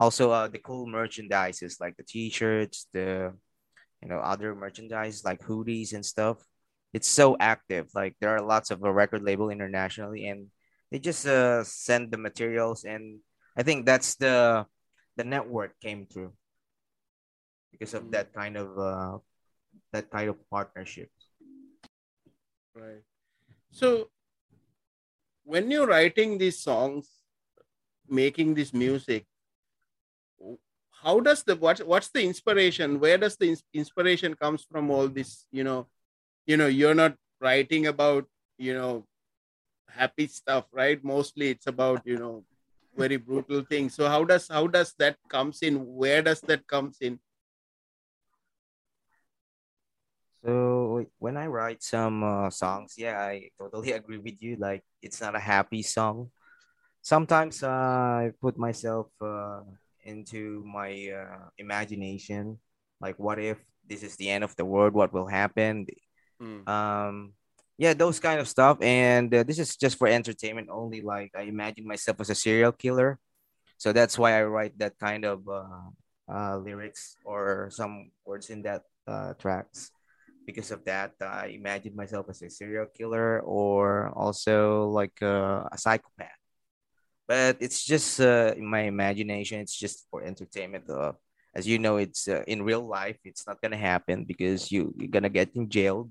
Also, 0.00 0.30
uh, 0.30 0.48
the 0.48 0.58
cool 0.58 0.86
merchandises 0.86 1.80
like 1.80 1.96
the 1.96 2.02
t-shirts, 2.02 2.88
the 2.92 3.32
you 4.02 4.08
know 4.08 4.18
other 4.18 4.54
merchandise 4.54 5.24
like 5.24 5.40
hoodies 5.40 5.92
and 5.92 6.04
stuff. 6.04 6.38
It's 6.92 7.08
so 7.08 7.36
active. 7.38 7.88
Like 7.94 8.16
there 8.20 8.30
are 8.30 8.42
lots 8.42 8.70
of 8.70 8.82
a 8.82 8.92
record 8.92 9.22
label 9.22 9.50
internationally, 9.50 10.26
and 10.26 10.48
they 10.90 10.98
just 10.98 11.26
uh, 11.26 11.64
send 11.64 12.10
the 12.10 12.18
materials, 12.18 12.84
and 12.84 13.20
I 13.56 13.62
think 13.62 13.86
that's 13.86 14.16
the 14.16 14.66
the 15.16 15.24
network 15.24 15.78
came 15.80 16.06
through 16.06 16.32
because 17.70 17.94
of 17.94 18.10
that 18.10 18.32
kind 18.34 18.56
of 18.56 18.78
uh, 18.78 19.18
that 19.92 20.10
kind 20.10 20.30
of 20.30 20.38
partnership. 20.50 21.10
Right. 22.74 23.02
So 23.70 24.10
when 25.44 25.70
you're 25.70 25.86
writing 25.86 26.38
these 26.38 26.58
songs, 26.58 27.08
making 28.08 28.54
this 28.54 28.72
music, 28.72 29.26
how 31.02 31.20
does 31.20 31.42
the 31.42 31.56
what, 31.56 31.80
what's 31.86 32.10
the 32.10 32.24
inspiration? 32.24 33.00
Where 33.00 33.18
does 33.18 33.36
the 33.36 33.56
inspiration 33.72 34.34
comes 34.34 34.64
from? 34.64 34.90
All 34.90 35.08
this, 35.08 35.46
you 35.52 35.64
know, 35.64 35.86
you 36.46 36.56
know, 36.56 36.66
you're 36.66 36.94
not 36.94 37.16
writing 37.40 37.86
about 37.86 38.26
you 38.58 38.74
know 38.74 39.06
happy 39.88 40.26
stuff, 40.26 40.66
right? 40.72 41.02
Mostly 41.02 41.50
it's 41.50 41.66
about 41.66 42.02
you 42.04 42.18
know 42.18 42.44
very 42.96 43.16
brutal 43.16 43.62
things. 43.62 43.94
So 43.94 44.08
how 44.08 44.24
does 44.24 44.48
how 44.48 44.66
does 44.66 44.94
that 44.98 45.16
comes 45.28 45.62
in? 45.62 45.84
Where 45.84 46.22
does 46.22 46.40
that 46.42 46.66
comes 46.66 46.98
in? 47.00 47.18
So 50.44 51.06
when 51.18 51.36
I 51.36 51.46
write 51.46 51.82
some 51.82 52.22
uh, 52.22 52.50
songs, 52.50 52.94
yeah, 52.96 53.18
I 53.18 53.48
totally 53.58 53.92
agree 53.98 54.18
with 54.18 54.40
you. 54.42 54.56
Like 54.56 54.84
it's 55.00 55.20
not 55.20 55.34
a 55.36 55.40
happy 55.40 55.82
song. 55.82 56.30
Sometimes 57.00 57.62
uh, 57.62 57.68
I 57.68 58.32
put 58.40 58.56
myself 58.56 59.08
uh, 59.20 59.60
into 60.04 60.64
my 60.66 61.10
uh, 61.10 61.48
imagination. 61.58 62.58
Like, 63.00 63.18
what 63.18 63.38
if 63.38 63.58
this 63.86 64.02
is 64.02 64.16
the 64.16 64.30
end 64.30 64.44
of 64.44 64.54
the 64.56 64.64
world? 64.64 64.94
What 64.94 65.12
will 65.12 65.26
happen? 65.26 65.86
Mm. 66.40 66.68
Um, 66.68 67.32
yeah, 67.76 67.94
those 67.94 68.20
kind 68.20 68.40
of 68.40 68.48
stuff. 68.48 68.78
And 68.80 69.34
uh, 69.34 69.42
this 69.42 69.58
is 69.58 69.76
just 69.76 69.98
for 69.98 70.08
entertainment 70.08 70.68
only. 70.70 71.00
Like 71.00 71.32
I 71.36 71.42
imagine 71.42 71.86
myself 71.86 72.20
as 72.20 72.30
a 72.30 72.34
serial 72.34 72.72
killer, 72.72 73.18
so 73.78 73.92
that's 73.92 74.18
why 74.18 74.38
I 74.38 74.44
write 74.44 74.78
that 74.78 74.98
kind 74.98 75.24
of 75.24 75.48
uh, 75.48 75.90
uh, 76.32 76.56
lyrics 76.58 77.16
or 77.24 77.68
some 77.70 78.10
words 78.24 78.50
in 78.50 78.62
that 78.62 78.82
uh, 79.06 79.34
tracks 79.34 79.90
because 80.46 80.70
of 80.70 80.84
that 80.84 81.12
i 81.20 81.46
imagine 81.56 81.96
myself 81.96 82.26
as 82.28 82.42
a 82.42 82.50
serial 82.50 82.86
killer 82.86 83.40
or 83.40 84.10
also 84.10 84.88
like 84.88 85.16
a, 85.22 85.68
a 85.72 85.78
psychopath 85.78 86.43
but 87.26 87.56
it's 87.60 87.84
just 87.84 88.20
uh, 88.20 88.52
in 88.56 88.66
my 88.66 88.80
imagination 88.80 89.60
it's 89.60 89.76
just 89.76 90.06
for 90.10 90.22
entertainment 90.22 90.88
uh, 90.90 91.12
as 91.54 91.66
you 91.66 91.78
know 91.78 91.96
it's 91.96 92.28
uh, 92.28 92.42
in 92.46 92.62
real 92.62 92.86
life 92.86 93.18
it's 93.24 93.46
not 93.46 93.60
gonna 93.60 93.76
happen 93.76 94.24
because 94.24 94.70
you 94.70 94.92
you're 94.96 95.08
gonna 95.08 95.28
get 95.28 95.50
in 95.54 95.68
jail 95.68 96.10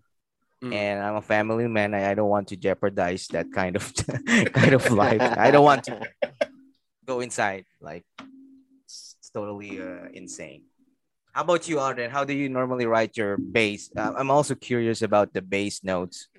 mm. 0.63 0.73
and 0.73 1.03
i'm 1.03 1.15
a 1.15 1.21
family 1.21 1.67
man 1.67 1.93
I, 1.93 2.11
I 2.11 2.13
don't 2.15 2.29
want 2.29 2.47
to 2.49 2.57
jeopardize 2.57 3.27
that 3.31 3.51
kind 3.51 3.75
of 3.75 3.93
kind 4.53 4.73
of 4.73 4.91
life 4.91 5.21
i 5.21 5.51
don't 5.51 5.65
want 5.65 5.83
to 5.85 5.99
go 7.05 7.19
inside 7.19 7.65
like 7.81 8.05
it's, 8.83 9.15
it's 9.19 9.29
totally 9.29 9.81
uh, 9.81 10.09
insane 10.13 10.63
how 11.33 11.41
about 11.41 11.67
you, 11.67 11.77
Audren? 11.77 12.11
How 12.11 12.23
do 12.23 12.31
you 12.31 12.47
normally 12.47 12.85
write 12.85 13.17
your 13.17 13.37
bass? 13.37 13.89
Uh, 13.97 14.13
I'm 14.15 14.29
also 14.29 14.53
curious 14.53 15.01
about 15.01 15.33
the 15.33 15.41
bass 15.41 15.83
notes. 15.83 16.29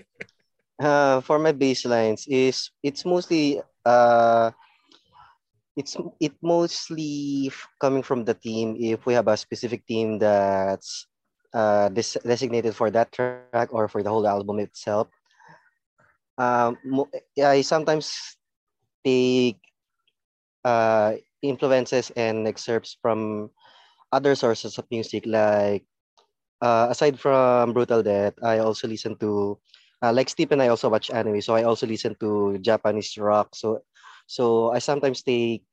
Uh, 0.78 1.20
for 1.20 1.40
my 1.40 1.50
bass 1.50 1.84
lines 1.84 2.26
is 2.28 2.70
it's 2.80 3.04
mostly 3.04 3.60
uh 3.84 4.50
it's 5.76 5.96
it 6.20 6.32
mostly 6.42 7.50
coming 7.80 8.02
from 8.02 8.24
the 8.24 8.34
team. 8.34 8.76
If 8.78 9.06
we 9.06 9.14
have 9.14 9.28
a 9.28 9.37
specific 9.37 9.87
team 9.87 10.18
that's 10.18 11.06
uh 11.54 11.88
des- 11.90 12.20
designated 12.24 12.74
for 12.76 12.90
that 12.90 13.12
track 13.12 13.44
or 13.44 13.60
for 13.62 13.74
the 13.74 13.82
whole 13.82 14.00
album 14.00 14.32
itself 14.34 14.82
um 16.38 16.76
i 17.42 17.60
sometimes 17.60 18.37
take 19.04 19.58
uh 20.64 21.14
influences 21.42 22.10
and 22.16 22.46
excerpts 22.46 22.96
from 23.00 23.50
other 24.12 24.34
sources 24.34 24.78
of 24.78 24.84
music. 24.90 25.24
Like 25.26 25.84
uh, 26.62 26.88
aside 26.90 27.18
from 27.20 27.72
brutal 27.72 28.02
death 28.02 28.34
i 28.42 28.58
also 28.58 28.88
listen 28.88 29.16
to 29.18 29.58
uh, 30.02 30.12
like 30.12 30.28
steve 30.28 30.52
and 30.52 30.62
i 30.62 30.68
also 30.68 30.88
watch 30.88 31.10
anime 31.10 31.40
so 31.40 31.54
i 31.54 31.62
also 31.64 31.87
listen 31.87 32.14
to 32.20 32.58
japanese 32.60 33.16
rock. 33.18 33.54
So 33.54 33.82
so 34.26 34.70
i 34.72 34.78
sometimes 34.78 35.22
take 35.22 35.64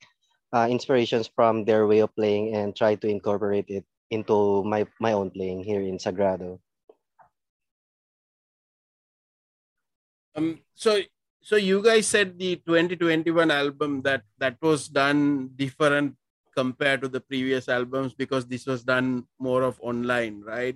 uh, 0.54 0.68
inspirations 0.70 1.30
from 1.34 1.64
their 1.64 1.88
way 1.88 2.00
of 2.00 2.14
playing 2.16 2.56
and 2.56 2.76
try 2.76 2.96
to 2.96 3.08
incorporate 3.08 3.66
it 3.68 3.86
into 4.12 4.64
my 4.64 4.86
my 5.00 5.14
own 5.16 5.32
playing 5.32 5.64
here 5.64 5.82
in 5.82 5.98
sagrado. 5.98 6.60
Um 10.36 10.60
so 10.76 11.00
so 11.40 11.56
you 11.56 11.82
guys 11.82 12.08
said 12.08 12.38
the 12.38 12.60
2021 12.68 13.50
album 13.50 14.04
that 14.04 14.24
that 14.38 14.60
was 14.62 14.88
done 14.88 15.52
different 15.56 16.16
compared 16.52 17.00
to 17.02 17.08
the 17.08 17.24
previous 17.24 17.72
albums 17.72 18.14
because 18.14 18.46
this 18.46 18.68
was 18.68 18.84
done 18.84 19.24
more 19.40 19.64
of 19.64 19.80
online 19.80 20.44
right? 20.44 20.76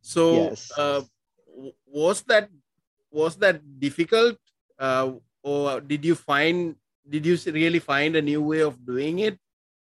So 0.00 0.48
yes. 0.48 0.72
uh, 0.76 1.04
was 1.84 2.24
that 2.32 2.48
was 3.12 3.36
that 3.44 3.60
difficult? 3.78 4.40
Uh, 4.80 5.20
or 5.44 5.80
did 5.84 6.04
you 6.04 6.16
find 6.16 6.76
did 7.10 7.26
you 7.26 7.36
really 7.52 7.78
find 7.78 8.16
a 8.16 8.22
new 8.22 8.42
way 8.42 8.60
of 8.60 8.78
doing 8.86 9.18
it 9.18 9.38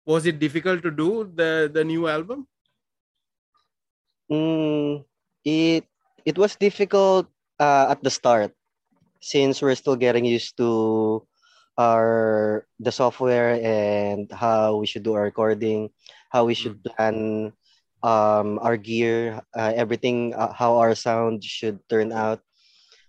was 0.07 0.27
it 0.27 0.38
difficult 0.38 0.83
to 0.83 0.90
do 0.90 1.31
the 1.35 1.70
the 1.72 1.85
new 1.85 2.09
album 2.09 2.46
mm, 4.31 5.05
it 5.44 5.85
it 6.24 6.37
was 6.37 6.57
difficult 6.57 7.29
uh, 7.61 7.87
at 7.90 8.03
the 8.03 8.11
start 8.11 8.53
since 9.20 9.62
we're 9.62 9.74
still 9.74 9.96
getting 9.96 10.24
used 10.24 10.57
to 10.59 11.24
our 11.79 12.66
the 12.79 12.92
software 12.92 13.59
and 13.62 14.31
how 14.31 14.77
we 14.77 14.87
should 14.87 15.03
do 15.03 15.14
our 15.14 15.24
recording, 15.24 15.90
how 16.31 16.44
we 16.44 16.55
should 16.55 16.79
mm. 16.83 16.90
plan 16.92 17.18
um, 18.03 18.59
our 18.61 18.77
gear, 18.77 19.40
uh, 19.57 19.72
everything, 19.74 20.35
uh, 20.35 20.53
how 20.53 20.77
our 20.79 20.94
sound 20.94 21.42
should 21.42 21.81
turn 21.88 22.12
out. 22.12 22.40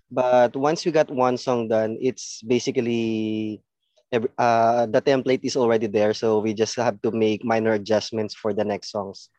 But 0.10 0.56
once 0.56 0.86
we 0.86 0.92
got 0.92 1.12
one 1.12 1.38
song 1.38 1.68
done, 1.68 1.98
it's 2.00 2.42
basically 2.42 3.62
uh, 4.38 4.86
the 4.86 5.02
template 5.02 5.44
is 5.44 5.56
already 5.56 5.88
there, 5.88 6.14
so 6.14 6.40
we 6.40 6.54
just 6.54 6.76
have 6.76 7.02
to 7.02 7.12
make 7.12 7.44
minor 7.44 7.74
adjustments 7.74 8.34
for 8.36 8.54
the 8.54 8.64
next 8.64 8.92
songs. 8.92 9.30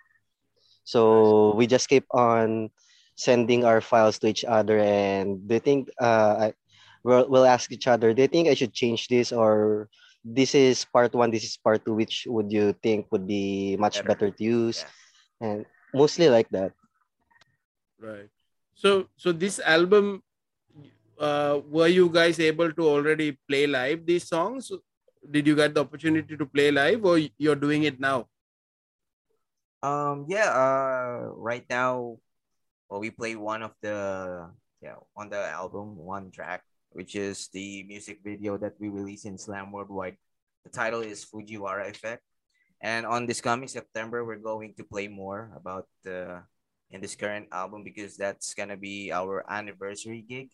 So 0.85 1.55
we 1.55 1.67
just 1.67 1.89
keep 1.89 2.07
on 2.13 2.71
sending 3.17 3.65
our 3.65 3.81
files 3.81 4.19
to 4.21 4.27
each 4.29 4.45
other, 4.45 4.79
and 4.79 5.49
do 5.49 5.55
you 5.55 5.61
think 5.61 5.89
uh, 6.01 6.51
we'll, 7.03 7.29
we'll 7.29 7.47
ask 7.47 7.73
each 7.73 7.87
other, 7.87 8.13
do 8.13 8.23
you 8.23 8.29
think 8.29 8.49
I 8.49 8.55
should 8.55 8.73
change 8.73 9.09
this 9.09 9.33
or 9.33 9.89
this 10.27 10.55
is 10.55 10.85
part 10.85 11.15
one, 11.15 11.31
this 11.31 11.45
is 11.45 11.57
part 11.57 11.85
two, 11.85 11.95
which 11.95 12.27
would 12.27 12.51
you 12.51 12.75
think 12.83 13.07
would 13.11 13.27
be 13.27 13.77
much 13.79 14.03
better, 14.03 14.27
better 14.27 14.31
to 14.31 14.43
use? 14.43 14.85
Yeah. 15.41 15.47
And 15.47 15.67
mostly 15.95 16.29
like 16.29 16.51
that. 16.51 16.73
Right. 18.01 18.29
So 18.75 19.09
so 19.17 19.33
this 19.33 19.61
album 19.61 20.26
uh, 21.19 21.61
were 21.69 21.89
you 21.89 22.09
guys 22.09 22.39
able 22.41 22.73
to 22.73 22.83
already 22.83 23.39
play 23.49 23.67
live 23.67 24.07
these 24.07 24.29
songs? 24.29 24.73
Did 25.29 25.47
you 25.47 25.57
get 25.57 25.75
the 25.75 25.81
opportunity 25.81 26.37
to 26.37 26.47
play 26.47 26.71
live 26.71 27.05
or 27.05 27.19
you're 27.39 27.57
doing 27.57 27.85
it 27.85 27.99
now? 27.99 28.29
Um, 29.83 30.27
yeah. 30.29 30.51
Uh, 30.51 31.31
right 31.35 31.65
now, 31.69 32.19
well, 32.89 33.01
we 33.01 33.11
play 33.11 33.37
one 33.37 33.63
of 33.63 33.73
the 33.83 34.51
yeah 34.83 34.97
on 35.17 35.29
the 35.29 35.43
album 35.51 35.97
one 35.97 36.31
track, 36.31 36.63
which 36.91 37.15
is 37.15 37.49
the 37.53 37.83
music 37.85 38.21
video 38.23 38.57
that 38.59 38.75
we 38.79 38.89
released 38.89 39.27
in 39.27 39.39
Slam 39.39 39.73
Worldwide. 39.73 40.17
The 40.65 40.71
title 40.71 41.01
is 41.01 41.25
Fujiwara 41.25 41.91
Effect, 41.91 42.23
and 42.81 43.07
on 43.07 43.27
this 43.27 43.41
coming 43.41 43.69
September, 43.69 44.25
we're 44.25 44.43
going 44.43 44.75
to 44.75 44.85
play 44.85 45.09
more 45.09 45.53
about 45.55 45.87
the 46.03 46.43
in 46.91 47.01
this 47.01 47.17
current 47.17 47.49
album 47.51 47.83
because 47.83 48.17
that's 48.17 48.55
gonna 48.55 48.77
be 48.77 49.13
our 49.13 49.45
anniversary 49.51 50.23
gig. 50.23 50.51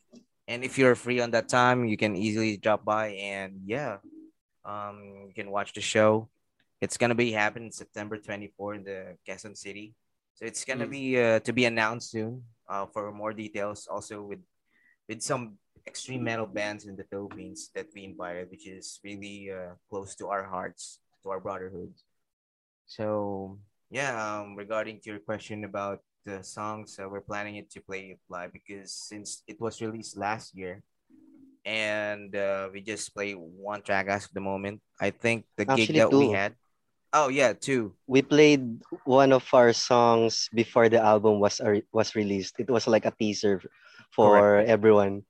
And 0.52 0.60
if 0.60 0.76
you're 0.76 0.94
free 0.94 1.16
on 1.24 1.30
that 1.32 1.48
time, 1.48 1.88
you 1.88 1.96
can 1.96 2.12
easily 2.12 2.60
drop 2.60 2.84
by 2.84 3.16
and 3.16 3.64
yeah, 3.64 4.04
um, 4.68 5.24
you 5.28 5.32
can 5.32 5.48
watch 5.48 5.72
the 5.72 5.80
show. 5.80 6.28
It's 6.84 7.00
gonna 7.00 7.16
be 7.16 7.32
happening 7.32 7.72
September 7.72 8.18
24 8.20 8.74
in 8.74 8.84
the 8.84 9.16
Quezon 9.24 9.56
City. 9.56 9.94
So 10.36 10.44
it's 10.44 10.68
gonna 10.68 10.84
Mm. 10.84 10.90
be 10.90 11.04
uh, 11.16 11.40
to 11.48 11.52
be 11.56 11.64
announced 11.64 12.10
soon. 12.12 12.44
Uh, 12.68 12.84
for 12.84 13.08
more 13.12 13.32
details, 13.32 13.88
also 13.88 14.20
with 14.28 14.44
with 15.08 15.24
some 15.24 15.56
extreme 15.88 16.22
metal 16.22 16.46
bands 16.46 16.84
in 16.84 17.00
the 17.00 17.04
Philippines 17.08 17.72
that 17.72 17.88
we 17.96 18.04
invited, 18.04 18.52
which 18.52 18.68
is 18.68 19.00
really 19.00 19.48
uh, 19.48 19.72
close 19.88 20.14
to 20.20 20.28
our 20.28 20.44
hearts, 20.44 21.00
to 21.24 21.32
our 21.32 21.40
brotherhood. 21.40 21.96
So 22.84 23.56
yeah, 23.88 24.12
um, 24.20 24.52
regarding 24.52 25.00
to 25.00 25.16
your 25.16 25.24
question 25.24 25.64
about 25.64 26.04
the 26.24 26.42
songs, 26.42 26.98
uh, 26.98 27.08
we're 27.08 27.20
planning 27.20 27.56
it 27.56 27.70
to 27.70 27.80
play 27.80 28.16
it 28.16 28.20
live 28.28 28.52
because 28.52 28.92
since 28.92 29.42
it 29.46 29.60
was 29.60 29.80
released 29.80 30.16
last 30.16 30.54
year, 30.56 30.82
and 31.64 32.34
uh, 32.34 32.68
we 32.72 32.80
just 32.80 33.14
play 33.14 33.32
one 33.32 33.82
track 33.82 34.08
as 34.08 34.26
of 34.26 34.32
the 34.34 34.40
moment. 34.40 34.80
I 35.00 35.10
think 35.10 35.44
the 35.56 35.64
gig 35.64 35.90
Actually, 35.90 35.98
that 35.98 36.10
we 36.10 36.28
had. 36.30 36.54
Oh 37.12 37.28
yeah, 37.28 37.52
two. 37.52 37.94
We 38.06 38.22
played 38.22 38.80
one 39.04 39.32
of 39.32 39.44
our 39.52 39.72
songs 39.72 40.48
before 40.54 40.88
the 40.88 41.00
album 41.02 41.40
was 41.40 41.60
was 41.92 42.14
released. 42.14 42.56
It 42.58 42.70
was 42.70 42.86
like 42.86 43.04
a 43.04 43.14
teaser 43.14 43.60
for 44.14 44.58
everyone. 44.64 45.22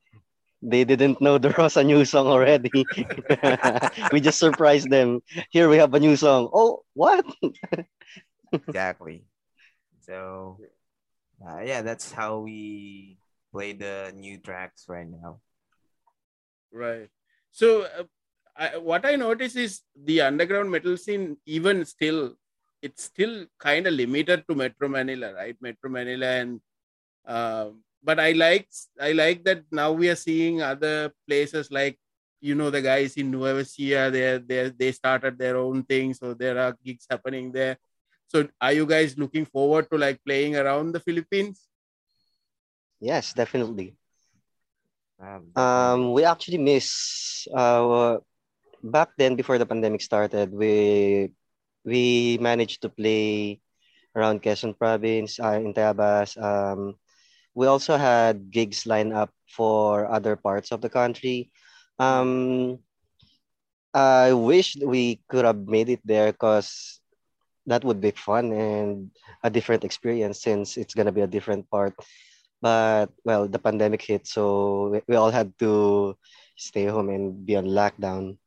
They 0.63 0.85
didn't 0.85 1.21
know 1.21 1.39
there 1.39 1.55
was 1.59 1.77
a 1.77 1.83
new 1.83 2.05
song 2.05 2.29
already. 2.29 2.87
we 4.13 4.21
just 4.21 4.39
surprised 4.39 4.91
them. 4.91 5.21
Here 5.51 5.69
we 5.69 5.77
have 5.77 5.93
a 5.95 6.01
new 6.01 6.15
song. 6.17 6.49
Oh, 6.55 6.85
what? 6.95 7.27
Exactly. 8.53 9.25
So 10.01 10.59
uh, 11.47 11.61
yeah, 11.61 11.83
that's 11.83 12.13
how 12.13 12.39
we 12.39 13.19
play 13.53 13.73
the 13.73 14.13
new 14.15 14.39
tracks 14.39 14.87
right 14.89 15.09
now. 15.09 15.41
Right. 16.73 17.09
So, 17.51 17.83
uh, 17.83 18.05
I, 18.57 18.77
what 18.77 19.05
I 19.05 19.17
notice 19.17 19.57
is 19.57 19.81
the 19.97 20.23
underground 20.23 20.71
metal 20.71 20.97
scene, 20.97 21.37
even 21.47 21.85
still, 21.85 22.35
it's 22.81 23.05
still 23.05 23.47
kind 23.59 23.87
of 23.87 23.95
limited 23.95 24.45
to 24.49 24.55
Metro 24.55 24.89
Manila, 24.89 25.33
right? 25.35 25.57
Metro 25.61 25.91
Manila, 25.91 26.27
and 26.27 26.61
uh, 27.27 27.71
but 28.03 28.19
I 28.19 28.33
like 28.33 28.69
I 29.01 29.13
like 29.13 29.45
that 29.45 29.65
now 29.71 29.93
we 29.93 30.09
are 30.11 30.17
seeing 30.17 30.61
other 30.61 31.13
places 31.27 31.71
like 31.71 31.99
you 32.41 32.55
know 32.55 32.71
the 32.71 32.83
guys 32.83 33.17
in 33.17 33.31
Nueva 33.31 33.63
Ecija, 33.63 34.11
they 34.11 34.39
they 34.39 34.69
they 34.71 34.93
started 34.93 35.39
their 35.39 35.57
own 35.57 35.85
thing, 35.85 36.13
so 36.13 36.35
there 36.35 36.59
are 36.59 36.77
gigs 36.85 37.07
happening 37.09 37.53
there. 37.53 37.79
So, 38.33 38.49
are 38.65 38.73
you 38.73 38.87
guys 38.89 39.13
looking 39.19 39.45
forward 39.45 39.91
to 39.93 39.99
like 40.01 40.17
playing 40.25 40.57
around 40.57 40.93
the 40.93 41.01
Philippines? 41.01 41.69
Yes, 42.99 43.35
definitely. 43.35 43.93
Um. 45.21 45.53
Um, 45.55 46.01
we 46.17 46.25
actually 46.25 46.57
miss 46.57 47.47
uh 47.53 48.17
back 48.83 49.13
then 49.21 49.37
before 49.37 49.59
the 49.61 49.69
pandemic 49.69 50.01
started. 50.01 50.49
We 50.49 51.29
we 51.85 52.39
managed 52.41 52.81
to 52.83 52.89
play 52.89 53.61
around 54.17 54.41
Quezon 54.41 54.79
Province, 54.81 55.37
uh, 55.37 55.61
in 55.61 55.77
Tayabas. 55.77 56.41
Um, 56.41 56.97
we 57.53 57.67
also 57.69 58.01
had 58.01 58.49
gigs 58.49 58.87
lined 58.89 59.13
up 59.13 59.29
for 59.45 60.09
other 60.09 60.37
parts 60.41 60.73
of 60.73 60.81
the 60.81 60.89
country. 60.89 61.53
Um, 62.01 62.81
I 63.93 64.33
wish 64.33 64.77
we 64.81 65.21
could 65.29 65.45
have 65.45 65.69
made 65.69 65.91
it 65.91 66.01
there 66.05 66.33
because 66.33 67.02
that 67.67 67.85
would 67.85 68.01
be 68.01 68.11
fun 68.11 68.53
and 68.53 69.11
a 69.43 69.51
different 69.51 69.85
experience 69.85 70.43
since 70.43 70.77
it's 70.77 70.95
gonna 70.95 71.13
be 71.13 71.23
a 71.23 71.31
different 71.31 71.69
part. 71.71 71.95
But 72.61 73.11
well, 73.25 73.49
the 73.49 73.59
pandemic 73.59 74.03
hit, 74.03 74.27
so 74.27 75.03
we, 75.09 75.17
all 75.17 75.31
had 75.31 75.53
to 75.59 76.17
stay 76.57 76.87
home 76.87 77.11
and 77.11 77.45
be 77.45 77.57
on 77.57 77.67
lockdown. 77.67 78.39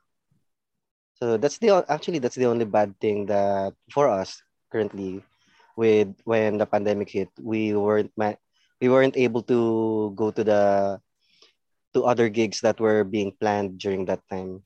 So 1.15 1.38
that's 1.38 1.58
the 1.60 1.84
actually 1.88 2.19
that's 2.19 2.36
the 2.36 2.47
only 2.47 2.65
bad 2.65 2.95
thing 2.99 3.25
that 3.28 3.73
for 3.91 4.08
us 4.08 4.39
currently 4.71 5.23
with 5.75 6.15
when 6.23 6.58
the 6.58 6.65
pandemic 6.65 7.10
hit, 7.12 7.30
we 7.39 7.75
weren't 7.75 8.12
we 8.82 8.88
weren't 8.89 9.17
able 9.17 9.43
to 9.43 10.13
go 10.15 10.32
to 10.32 10.43
the 10.43 10.99
to 11.93 12.04
other 12.04 12.28
gigs 12.28 12.60
that 12.62 12.80
were 12.80 13.04
being 13.04 13.32
planned 13.39 13.80
during 13.80 14.06
that 14.06 14.19
time. 14.30 14.63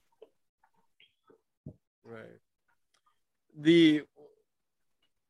Right. 2.02 2.42
The 3.54 4.02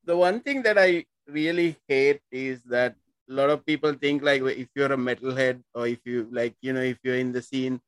the 0.10 0.18
one 0.18 0.40
thing 0.42 0.64
that 0.64 0.78
I 0.78 1.06
really 1.28 1.78
hate 1.88 2.22
is 2.32 2.64
that 2.64 2.96
a 3.30 3.34
lot 3.40 3.52
of 3.52 3.64
people 3.64 3.94
think 3.94 4.24
like 4.24 4.42
if 4.42 4.70
you're 4.76 4.92
a 4.92 4.98
metalhead 4.98 5.62
or 5.76 5.86
if 5.86 6.00
you 6.04 6.28
like 6.32 6.56
you 6.62 6.74
know 6.74 6.82
if 6.94 6.98
you're 7.04 7.22
in 7.24 7.32
the 7.32 7.44
scene 7.50 7.80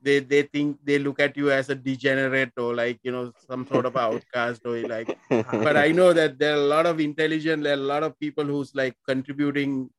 they 0.00 0.20
they 0.20 0.42
think 0.54 0.78
they 0.82 0.98
look 0.98 1.20
at 1.20 1.36
you 1.36 1.50
as 1.50 1.68
a 1.68 1.74
degenerate 1.74 2.54
or 2.56 2.74
like 2.74 2.98
you 3.02 3.12
know 3.12 3.24
some 3.46 3.66
sort 3.66 3.84
of 3.84 3.96
outcast 4.06 4.62
or 4.64 4.78
like 4.94 5.18
but 5.66 5.76
I 5.76 5.92
know 5.92 6.14
that 6.14 6.38
there 6.38 6.54
are 6.54 6.62
a 6.64 6.70
lot 6.74 6.86
of 6.86 7.00
intelligent 7.00 7.64
there 7.64 7.76
are 7.76 7.84
a 7.84 7.92
lot 7.92 8.02
of 8.02 8.18
people 8.18 8.44
who's 8.44 8.74
like 8.74 8.96
contributing 9.06 9.90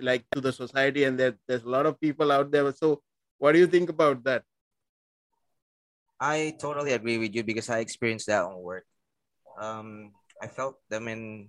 like 0.00 0.24
to 0.32 0.40
the 0.40 0.52
society 0.52 1.04
and 1.04 1.16
there, 1.16 1.34
there's 1.46 1.62
a 1.62 1.74
lot 1.78 1.86
of 1.86 2.00
people 2.00 2.32
out 2.32 2.50
there 2.50 2.72
so 2.72 3.00
what 3.38 3.52
do 3.52 3.60
you 3.60 3.68
think 3.68 3.90
about 3.90 4.24
that 4.24 4.42
I 6.18 6.56
totally 6.58 6.92
agree 6.92 7.18
with 7.18 7.34
you 7.34 7.44
because 7.44 7.68
I 7.70 7.80
experienced 7.80 8.26
that 8.26 8.42
on 8.42 8.62
work. 8.62 8.86
Um, 9.60 10.12
I 10.42 10.46
felt 10.46 10.76
them 10.88 11.08
in 11.08 11.48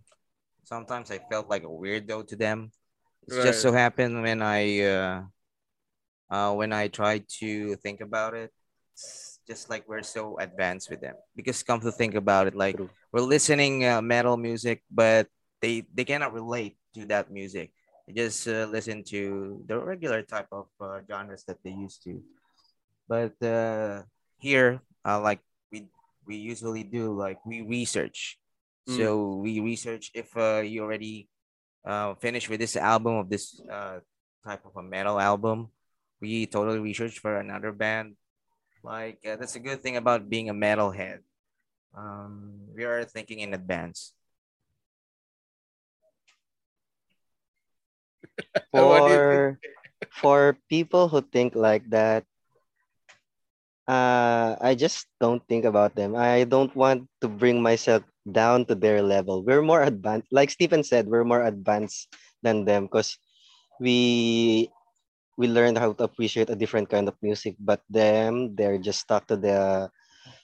sometimes 0.64 1.12
I 1.12 1.20
felt 1.20 1.50
like 1.50 1.64
a 1.64 1.72
weirdo 1.72 2.28
to 2.28 2.36
them. 2.36 2.72
It's 3.28 3.36
just 3.44 3.62
so 3.62 3.72
happened 3.72 4.22
when 4.22 4.42
I 4.42 4.82
uh, 4.82 5.24
uh 6.30 6.54
when 6.54 6.72
I 6.72 6.88
tried 6.88 7.28
to 7.40 7.76
think 7.78 8.02
about 8.02 8.34
it, 8.34 8.52
it's 8.94 9.40
just 9.48 9.70
like 9.70 9.88
we're 9.88 10.04
so 10.04 10.38
advanced 10.40 10.90
with 10.90 11.02
them. 11.02 11.16
Because 11.36 11.64
come 11.64 11.80
to 11.82 11.92
think 11.92 12.16
about 12.16 12.48
it, 12.48 12.56
like 12.56 12.80
we're 13.12 13.22
listening 13.22 13.86
uh, 13.86 14.02
metal 14.02 14.38
music, 14.38 14.84
but 14.92 15.28
they 15.62 15.84
they 15.94 16.04
cannot 16.06 16.34
relate 16.34 16.78
to 16.96 17.06
that 17.08 17.32
music. 17.32 17.72
They 18.08 18.14
just 18.14 18.48
uh, 18.48 18.68
listen 18.72 19.04
to 19.12 19.64
the 19.68 19.80
regular 19.80 20.24
type 20.24 20.48
of 20.52 20.68
uh, 20.80 21.00
genres 21.08 21.44
that 21.48 21.60
they 21.64 21.72
used 21.72 22.04
to. 22.04 22.24
But 23.08 23.36
uh, 23.44 24.04
here, 24.40 24.80
uh, 25.04 25.20
like 25.20 25.40
we 25.72 25.88
we 26.28 26.36
usually 26.36 26.84
do, 26.84 27.12
like 27.12 27.40
we 27.46 27.62
research. 27.62 28.40
Mm. 28.88 28.98
So 28.98 29.36
we 29.44 29.60
research 29.60 30.12
if 30.14 30.36
uh, 30.38 30.64
you 30.64 30.84
already 30.84 31.28
uh, 31.86 32.16
finished 32.16 32.50
with 32.50 32.60
this 32.60 32.76
album 32.76 33.16
of 33.16 33.30
this 33.30 33.60
uh, 33.70 34.00
type 34.46 34.66
of 34.66 34.76
a 34.76 34.84
metal 34.84 35.20
album. 35.20 35.70
We 36.20 36.48
totally 36.48 36.80
research 36.80 37.20
for 37.20 37.38
another 37.38 37.72
band. 37.72 38.16
Like 38.84 39.20
uh, 39.28 39.36
that's 39.36 39.56
a 39.56 39.64
good 39.64 39.84
thing 39.84 39.98
about 39.98 40.30
being 40.30 40.50
a 40.50 40.56
metalhead. 40.56 41.20
Um, 41.96 42.72
we 42.76 42.84
are 42.86 43.04
thinking 43.04 43.40
in 43.40 43.54
advance. 43.54 44.14
What 48.72 49.08
do 49.08 49.12
you 49.12 49.20
For 49.20 49.60
for 50.12 50.40
people 50.70 51.10
who 51.10 51.22
think 51.22 51.56
like 51.56 51.90
that, 51.90 52.24
uh, 53.88 54.56
I 54.62 54.76
just 54.76 55.08
don't 55.20 55.42
think 55.48 55.66
about 55.66 55.96
them. 55.96 56.16
I 56.16 56.44
don't 56.44 56.74
want 56.76 57.10
to 57.22 57.28
bring 57.28 57.62
myself 57.62 58.04
down 58.32 58.66
to 58.66 58.76
their 58.76 59.02
level. 59.02 59.44
We're 59.44 59.62
more 59.64 59.84
advanced. 59.84 60.28
Like 60.32 60.50
Stephen 60.50 60.84
said, 60.84 61.08
we're 61.08 61.26
more 61.28 61.44
advanced 61.44 62.14
than 62.44 62.66
them 62.66 62.86
because 62.86 63.18
we 63.80 64.70
we 65.38 65.48
learned 65.48 65.78
how 65.78 65.94
to 65.94 66.04
appreciate 66.04 66.50
a 66.50 66.56
different 66.60 66.90
kind 66.90 67.08
of 67.08 67.16
music. 67.22 67.56
But 67.60 67.82
them, 67.90 68.56
they're 68.56 68.78
just 68.80 69.02
stuck 69.02 69.28
to 69.28 69.38
the 69.38 69.90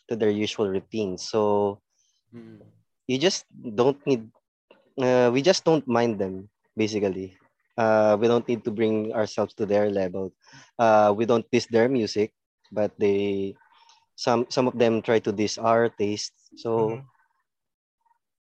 to 0.10 0.16
their 0.16 0.32
usual 0.32 0.70
routine. 0.70 1.18
So 1.18 1.80
Mm. 2.34 2.62
you 3.08 3.18
just 3.18 3.46
don't 3.54 4.00
need. 4.06 4.30
Uh, 5.00 5.30
we 5.34 5.42
just 5.42 5.64
don't 5.66 5.86
mind 5.88 6.20
them 6.20 6.50
basically. 6.78 7.38
Uh, 7.78 8.18
we 8.20 8.28
don't 8.28 8.48
need 8.48 8.64
to 8.66 8.72
bring 8.72 9.14
ourselves 9.14 9.54
to 9.56 9.66
their 9.66 9.90
level. 9.90 10.32
Uh, 10.78 11.14
we 11.16 11.26
don't 11.26 11.46
diss 11.52 11.68
their 11.68 11.90
music, 11.90 12.32
but 12.72 12.92
they 13.00 13.54
some 14.16 14.46
some 14.50 14.68
of 14.68 14.78
them 14.78 15.02
try 15.02 15.20
to 15.20 15.32
diss 15.32 15.58
our 15.58 15.90
taste. 15.90 16.34
So 16.56 17.00
Mhm. 17.00 17.06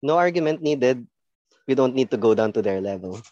No 0.04 0.20
argument 0.20 0.60
needed. 0.60 1.08
We 1.66 1.72
don't 1.74 1.96
need 1.96 2.12
to 2.12 2.20
go 2.20 2.36
down 2.36 2.52
to 2.52 2.62
their 2.62 2.80
level. 2.80 3.24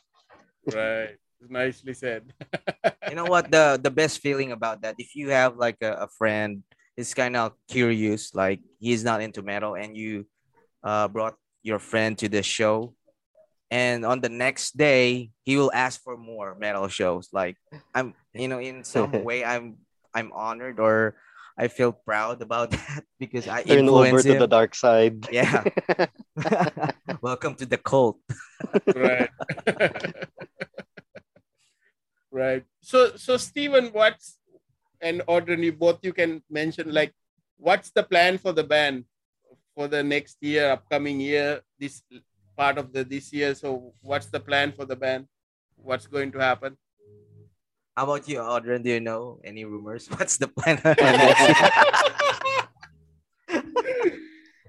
right 0.73 1.19
nicely 1.51 1.91
said 1.93 2.23
You 3.11 3.19
know 3.19 3.27
what 3.27 3.51
the 3.51 3.75
the 3.77 3.91
best 3.91 4.23
feeling 4.25 4.55
about 4.55 4.83
that? 4.83 4.97
If 4.97 5.15
you 5.19 5.35
have 5.35 5.59
like 5.59 5.77
a, 5.83 6.07
a 6.07 6.09
friend 6.09 6.63
is 6.97 7.13
kind 7.13 7.37
of 7.37 7.53
curious, 7.69 8.33
like 8.33 8.63
he's 8.79 9.05
not 9.05 9.21
into 9.21 9.43
metal, 9.43 9.75
and 9.75 9.99
you 9.99 10.25
uh 10.87 11.11
brought 11.11 11.35
your 11.63 11.79
friend 11.79 12.17
to 12.19 12.31
the 12.31 12.43
show 12.43 12.95
and 13.73 14.05
on 14.05 14.21
the 14.21 14.29
next 14.29 14.77
day 14.77 15.31
he 15.45 15.57
will 15.57 15.73
ask 15.73 16.03
for 16.03 16.17
more 16.17 16.55
metal 16.61 16.87
shows 16.89 17.33
like 17.33 17.57
i'm 17.95 18.13
you 18.35 18.47
know 18.47 18.61
in 18.61 18.85
some 18.85 19.11
way 19.25 19.45
i'm 19.45 19.79
i'm 20.13 20.31
honored 20.37 20.79
or 20.79 21.17
i 21.59 21.69
feel 21.69 21.93
proud 21.93 22.41
about 22.43 22.71
that 22.77 23.05
because 23.19 23.49
i 23.49 23.63
Turn 23.63 23.89
over 23.89 24.07
influence 24.07 24.25
to 24.25 24.39
the 24.39 24.47
dark 24.49 24.75
side. 24.75 25.29
yeah. 25.31 25.65
Welcome 27.23 27.55
to 27.57 27.67
the 27.67 27.79
cult. 27.79 28.19
Right. 28.95 29.31
Right. 32.33 32.65
So 32.81 33.15
so 33.17 33.37
Stephen 33.37 33.93
what's 33.93 34.39
and 35.01 35.21
Audren 35.29 35.61
both 35.77 36.01
you 36.03 36.13
can 36.13 36.43
mention 36.49 36.93
like 36.93 37.13
what's 37.59 37.91
the 37.93 38.03
plan 38.03 38.39
for 38.39 38.53
the 38.53 38.65
band 38.65 39.05
for 39.77 39.89
the 39.89 40.03
next 40.03 40.41
year 40.41 40.73
upcoming 40.73 41.21
year 41.21 41.61
this 41.79 42.03
part 42.57 42.79
of 42.79 42.93
the 42.93 43.05
this 43.05 43.33
year? 43.33 43.55
So 43.55 43.93
what's 44.01 44.27
the 44.33 44.41
plan 44.41 44.73
for 44.73 44.87
the 44.89 44.97
band? 44.97 45.29
What's 45.77 46.07
going 46.07 46.33
to 46.33 46.41
happen 46.41 46.79
how 47.97 48.05
about 48.05 48.29
you 48.29 48.39
Audren 48.39 48.83
do 48.83 48.91
you 48.91 49.01
know 49.01 49.41
any 49.45 49.65
rumors? 49.65 50.09
What's 50.17 50.39
the 50.39 50.49
plan 50.49 50.81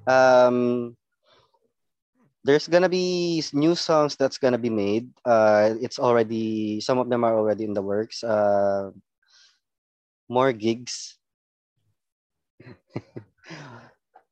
um 0.07 0.95
there's 2.43 2.67
gonna 2.67 2.89
be 2.89 3.41
new 3.53 3.75
songs 3.75 4.17
that's 4.17 4.38
gonna 4.38 4.59
be 4.59 4.69
made. 4.69 5.07
Uh 5.23 5.75
it's 5.79 5.99
already 5.99 6.81
some 6.81 6.99
of 6.99 7.09
them 7.09 7.23
are 7.23 7.38
already 7.38 7.63
in 7.63 7.73
the 7.73 7.81
works. 7.81 8.23
Uh 8.23 8.91
more 10.27 10.51
gigs. 10.51 11.17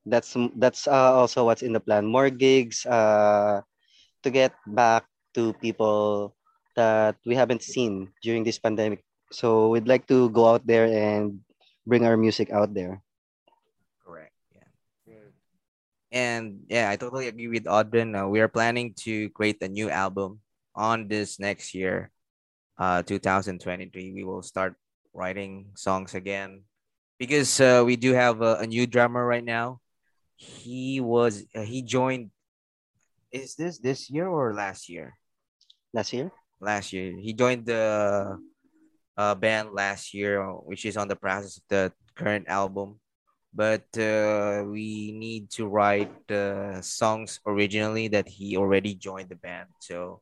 That's 0.06 0.34
that's 0.58 0.88
uh, 0.90 1.14
also 1.14 1.46
what's 1.46 1.62
in 1.62 1.74
the 1.78 1.80
plan. 1.80 2.10
More 2.10 2.34
gigs 2.34 2.88
uh 2.90 3.62
to 4.24 4.30
get 4.34 4.50
back 4.66 5.06
to 5.38 5.54
people 5.62 6.34
that 6.76 7.16
we 7.26 7.36
haven't 7.36 7.62
seen 7.64 8.10
during 8.22 8.44
this 8.44 8.60
pandemic 8.60 9.04
so 9.32 9.70
we'd 9.70 9.88
like 9.88 10.08
to 10.08 10.30
go 10.32 10.48
out 10.48 10.66
there 10.66 10.86
and 10.86 11.40
bring 11.86 12.06
our 12.06 12.18
music 12.18 12.52
out 12.52 12.74
there 12.74 13.02
correct 14.06 14.34
yeah 14.54 14.70
And 16.12 16.68
yeah, 16.68 16.92
I 16.92 17.00
totally 17.00 17.28
agree 17.32 17.48
with 17.48 17.72
Audren. 17.72 18.12
Uh, 18.12 18.28
we 18.28 18.44
are 18.44 18.52
planning 18.52 18.92
to 19.08 19.30
create 19.32 19.64
a 19.64 19.72
new 19.72 19.88
album 19.90 20.44
on 20.76 21.08
this 21.08 21.40
next 21.40 21.72
year, 21.74 22.12
uh, 22.76 23.00
2023. 23.04 24.12
We 24.12 24.24
will 24.24 24.44
start 24.44 24.76
writing 25.16 25.72
songs 25.76 26.14
again 26.14 26.68
because 27.16 27.48
uh, 27.64 27.84
we 27.86 27.96
do 27.96 28.12
have 28.12 28.42
a, 28.44 28.60
a 28.60 28.68
new 28.68 28.84
drummer 28.88 29.24
right 29.26 29.44
now. 29.44 29.80
He 30.36 31.00
was 31.00 31.48
uh, 31.56 31.64
he 31.64 31.80
joined. 31.82 32.32
Is 33.32 33.56
this 33.56 33.80
this 33.80 34.12
year 34.12 34.28
or 34.28 34.52
last 34.52 34.90
year? 34.92 35.16
last 35.94 36.14
year 36.14 36.32
Last 36.62 36.94
year 36.94 37.18
he 37.18 37.34
joined 37.34 37.66
the 37.66 38.38
uh, 39.18 39.36
band 39.36 39.74
last 39.74 40.14
year, 40.14 40.46
which 40.46 40.86
is 40.86 40.98
on 40.98 41.08
the 41.08 41.16
process 41.16 41.58
of 41.58 41.64
the 41.70 41.94
current 42.16 42.48
album 42.48 43.02
but 43.54 43.84
uh, 44.00 44.64
we 44.66 45.12
need 45.12 45.50
to 45.52 45.68
write 45.68 46.12
uh, 46.32 46.82
songs 46.82 47.40
originally 47.46 48.08
that 48.08 48.28
he 48.28 48.56
already 48.56 48.96
joined 48.96 49.30
the 49.30 49.36
band. 49.36 49.68
So, 49.80 50.22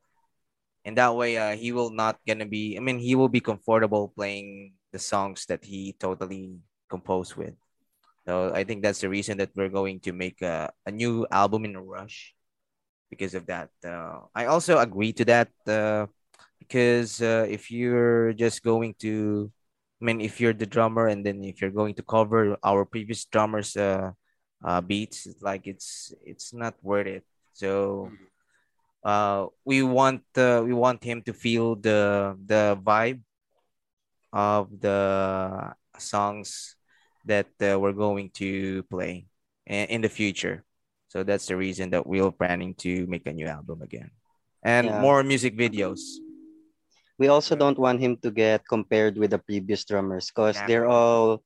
in 0.84 0.96
that 0.96 1.16
way, 1.16 1.38
uh, 1.38 1.56
he 1.56 1.72
will 1.72 1.92
not 1.92 2.20
gonna 2.28 2.46
be. 2.46 2.78
I 2.78 2.80
mean, 2.82 2.98
he 3.00 3.16
will 3.16 3.30
be 3.30 3.40
comfortable 3.42 4.10
playing 4.16 4.74
the 4.92 5.00
songs 5.00 5.46
that 5.48 5.64
he 5.64 5.94
totally 6.00 6.58
composed 6.90 7.36
with. 7.36 7.54
So 8.26 8.52
I 8.54 8.64
think 8.64 8.84
that's 8.84 9.02
the 9.02 9.10
reason 9.10 9.38
that 9.38 9.50
we're 9.56 9.74
going 9.74 10.02
to 10.02 10.12
make 10.14 10.42
a, 10.42 10.72
a 10.86 10.92
new 10.92 11.26
album 11.32 11.66
in 11.66 11.76
a 11.76 11.82
rush 11.82 12.34
because 13.10 13.34
of 13.34 13.46
that. 13.48 13.70
Uh, 13.86 14.22
I 14.36 14.46
also 14.46 14.78
agree 14.78 15.14
to 15.14 15.26
that 15.26 15.50
uh, 15.68 16.08
because 16.60 17.22
uh, 17.22 17.48
if 17.50 17.72
you're 17.72 18.34
just 18.34 18.64
going 18.64 18.94
to, 19.00 19.52
I 20.02 20.06
mean, 20.06 20.22
if 20.22 20.40
you're 20.40 20.54
the 20.54 20.66
drummer 20.68 21.08
and 21.08 21.26
then 21.26 21.44
if 21.44 21.62
you're 21.62 21.72
going 21.72 21.96
to 21.96 22.04
cover 22.04 22.58
our 22.64 22.86
previous 22.86 23.26
drummers' 23.26 23.76
uh, 23.76 24.12
uh, 24.64 24.82
beats, 24.82 25.26
it's 25.26 25.42
like 25.42 25.68
it's 25.68 26.14
it's 26.26 26.54
not 26.54 26.76
worth 26.84 27.08
it. 27.08 27.24
So 27.54 28.12
uh, 29.04 29.48
we 29.66 29.84
want 29.84 30.24
uh, 30.38 30.62
we 30.66 30.74
want 30.74 31.04
him 31.04 31.22
to 31.24 31.34
feel 31.34 31.76
the 31.76 32.38
the 32.46 32.78
vibe 32.82 33.22
of 34.32 34.70
the 34.80 35.74
songs 35.98 36.76
that 37.26 37.48
uh, 37.62 37.80
we're 37.80 37.94
going 37.94 38.30
to 38.32 38.84
play 38.84 39.26
in, 39.66 39.88
in 39.88 40.02
the 40.02 40.10
future. 40.10 40.64
So 41.08 41.24
that's 41.24 41.48
the 41.48 41.58
reason 41.58 41.90
that 41.90 42.06
we're 42.06 42.32
planning 42.32 42.76
to 42.86 43.08
make 43.08 43.26
a 43.26 43.34
new 43.34 43.48
album 43.48 43.82
again 43.82 44.12
and 44.64 44.88
Yeah. 44.88 45.02
more 45.02 45.24
music 45.24 45.58
videos. 45.58 46.20
We 47.20 47.28
also 47.28 47.56
don't 47.56 47.78
want 47.78 48.00
him 48.00 48.16
to 48.24 48.32
get 48.32 48.66
compared 48.66 49.18
with 49.18 49.32
the 49.32 49.38
previous 49.38 49.84
drummers 49.84 50.32
because 50.32 50.56
they're 50.66 50.88
all 50.88 51.44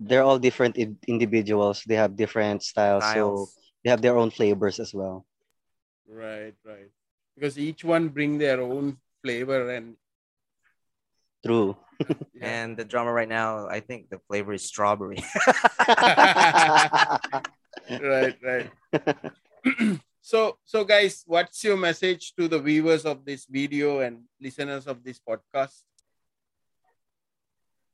they're 0.00 0.26
all 0.26 0.38
different 0.38 0.76
individuals. 1.06 1.86
They 1.86 1.94
have 1.94 2.18
different 2.18 2.62
styles, 2.66 3.06
so 3.14 3.46
they 3.84 3.90
have 3.90 4.02
their 4.02 4.18
own 4.18 4.30
flavors 4.30 4.80
as 4.80 4.92
well. 4.92 5.24
Right 6.10 6.54
right. 6.66 6.90
Because 7.38 7.58
each 7.58 7.84
one 7.84 8.10
bring 8.10 8.38
their 8.38 8.60
own 8.60 8.98
flavor 9.22 9.70
and 9.70 9.96
true. 11.46 11.78
Yeah. 12.34 12.50
And 12.50 12.76
the 12.76 12.84
drummer 12.84 13.14
right 13.14 13.28
now, 13.28 13.68
I 13.70 13.78
think 13.78 14.10
the 14.10 14.18
flavor 14.26 14.52
is 14.52 14.66
strawberry. 14.66 15.22
right 18.02 18.34
right 18.42 18.70
so 20.34 20.58
so 20.64 20.82
guys 20.82 21.22
what's 21.30 21.62
your 21.62 21.76
message 21.76 22.34
to 22.34 22.48
the 22.50 22.58
viewers 22.58 23.06
of 23.06 23.24
this 23.24 23.46
video 23.46 24.00
and 24.00 24.26
listeners 24.42 24.90
of 24.90 24.98
this 25.06 25.22
podcast 25.22 25.86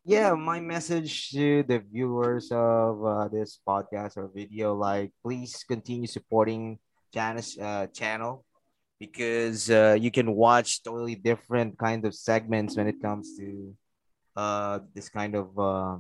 yeah, 0.03 0.33
my 0.33 0.61
message 0.61 1.29
to 1.31 1.63
the 1.63 1.79
viewers 1.79 2.49
of 2.51 3.05
uh, 3.05 3.29
this 3.29 3.61
podcast 3.69 4.17
or 4.17 4.31
video, 4.35 4.75
like, 4.75 5.13
please 5.23 5.63
continue 5.69 6.07
supporting 6.07 6.79
Janice 7.13 7.59
uh, 7.61 7.87
channel 7.93 8.47
because 8.99 9.71
uh, 9.71 9.99
you 10.01 10.11
can 10.11 10.33
watch 10.33 10.83
totally 10.83 11.17
different 11.17 11.79
kind 11.79 12.07
of 12.07 12.15
segments 12.15 12.79
when 12.79 12.89
it 12.89 12.97
comes 13.03 13.37
to 13.37 13.77
uh, 14.37 14.79
this 14.95 15.11
kind 15.11 15.35
of 15.37 15.53
uh, 15.59 15.99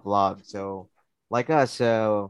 vlog. 0.00 0.40
So, 0.46 0.88
like 1.28 1.50
us, 1.50 1.78
uh, 1.78 2.28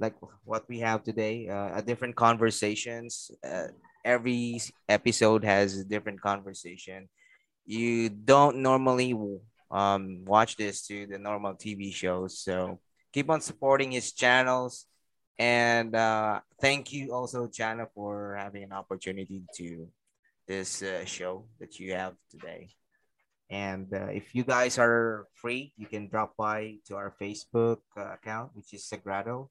like 0.00 0.14
what 0.44 0.68
we 0.68 0.80
have 0.80 1.02
today, 1.02 1.48
uh, 1.48 1.78
a 1.78 1.82
different 1.82 2.16
conversations. 2.16 3.30
Uh, 3.42 3.68
every 4.04 4.60
episode 4.88 5.44
has 5.44 5.78
a 5.78 5.84
different 5.84 6.20
conversation. 6.20 7.08
You 7.66 8.08
don't 8.08 8.58
normally 8.58 9.14
um, 9.70 10.24
watch 10.24 10.56
this 10.56 10.86
to 10.86 11.06
the 11.06 11.18
normal 11.18 11.54
TV 11.54 11.92
shows. 11.92 12.38
So 12.38 12.80
keep 13.12 13.30
on 13.30 13.40
supporting 13.40 13.92
his 13.92 14.12
channels. 14.12 14.86
And 15.38 15.94
uh, 15.94 16.40
thank 16.60 16.92
you 16.92 17.12
also, 17.12 17.46
Channa, 17.46 17.86
for 17.94 18.36
having 18.38 18.64
an 18.64 18.72
opportunity 18.72 19.42
to 19.56 19.86
this 20.46 20.82
uh, 20.82 21.04
show 21.04 21.44
that 21.60 21.78
you 21.78 21.92
have 21.92 22.14
today. 22.30 22.70
And 23.50 23.92
uh, 23.94 24.08
if 24.12 24.34
you 24.34 24.44
guys 24.44 24.78
are 24.78 25.26
free, 25.34 25.72
you 25.76 25.86
can 25.86 26.08
drop 26.08 26.36
by 26.36 26.76
to 26.86 26.96
our 26.96 27.14
Facebook 27.20 27.78
uh, 27.96 28.12
account, 28.12 28.50
which 28.54 28.74
is 28.74 28.84
Sagrado, 28.84 29.48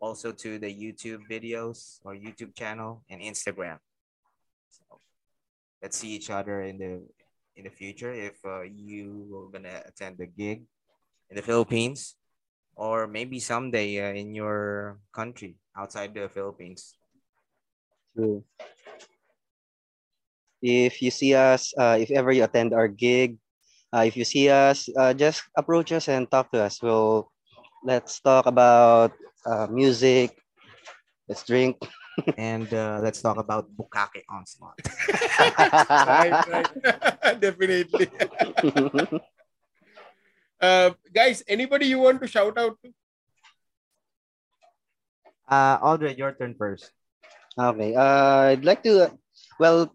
also 0.00 0.32
to 0.32 0.58
the 0.58 0.68
YouTube 0.68 1.24
videos 1.30 2.00
or 2.04 2.14
YouTube 2.14 2.54
channel 2.54 3.04
and 3.08 3.20
Instagram. 3.20 3.78
So 4.68 5.00
let's 5.82 5.96
see 5.96 6.12
each 6.12 6.30
other 6.30 6.62
in 6.62 6.78
the 6.78 7.02
in 7.56 7.64
the 7.64 7.72
future 7.72 8.12
if 8.12 8.36
uh, 8.44 8.62
you 8.62 9.32
are 9.32 9.48
gonna 9.52 9.80
attend 9.86 10.18
the 10.18 10.26
gig 10.26 10.64
in 11.30 11.36
the 11.36 11.42
Philippines 11.42 12.14
or 12.76 13.06
maybe 13.06 13.40
someday 13.40 13.96
uh, 14.04 14.12
in 14.12 14.34
your 14.34 14.98
country 15.12 15.56
outside 15.76 16.12
the 16.12 16.28
Philippines. 16.28 16.96
true 18.16 18.44
if 20.62 21.02
you 21.02 21.10
see 21.10 21.34
us 21.34 21.72
uh, 21.76 21.96
if 22.00 22.10
ever 22.10 22.32
you 22.32 22.44
attend 22.44 22.72
our 22.72 22.88
gig 22.88 23.36
uh, 23.92 24.04
if 24.08 24.16
you 24.16 24.24
see 24.24 24.48
us 24.48 24.88
uh, 24.96 25.12
just 25.12 25.44
approach 25.56 25.92
us 25.92 26.08
and 26.08 26.30
talk 26.30 26.50
to 26.50 26.60
us 26.60 26.80
we'll 26.82 27.28
let's 27.84 28.20
talk 28.20 28.46
about 28.46 29.12
uh, 29.46 29.66
music 29.70 30.36
let's 31.28 31.44
drink 31.46 31.78
And 32.40 32.72
uh, 32.72 33.00
let's 33.04 33.20
talk 33.20 33.36
about 33.36 33.68
Bukkake 33.76 34.24
Onslaught. 34.28 34.80
right 36.08 36.40
right 36.48 37.40
definitely 37.44 37.84
uh, 40.60 40.90
guys 41.12 41.44
anybody 41.46 41.92
you 41.92 41.98
want 42.00 42.20
to 42.22 42.28
shout 42.28 42.56
out 42.56 42.80
to 42.80 42.88
Uh, 45.46 45.78
Audren, 45.78 46.18
your 46.18 46.34
turn 46.34 46.58
first. 46.58 46.90
Okay. 47.54 47.94
Uh, 47.94 48.50
I'd 48.50 48.66
like 48.66 48.82
to, 48.82 49.14
well, 49.62 49.94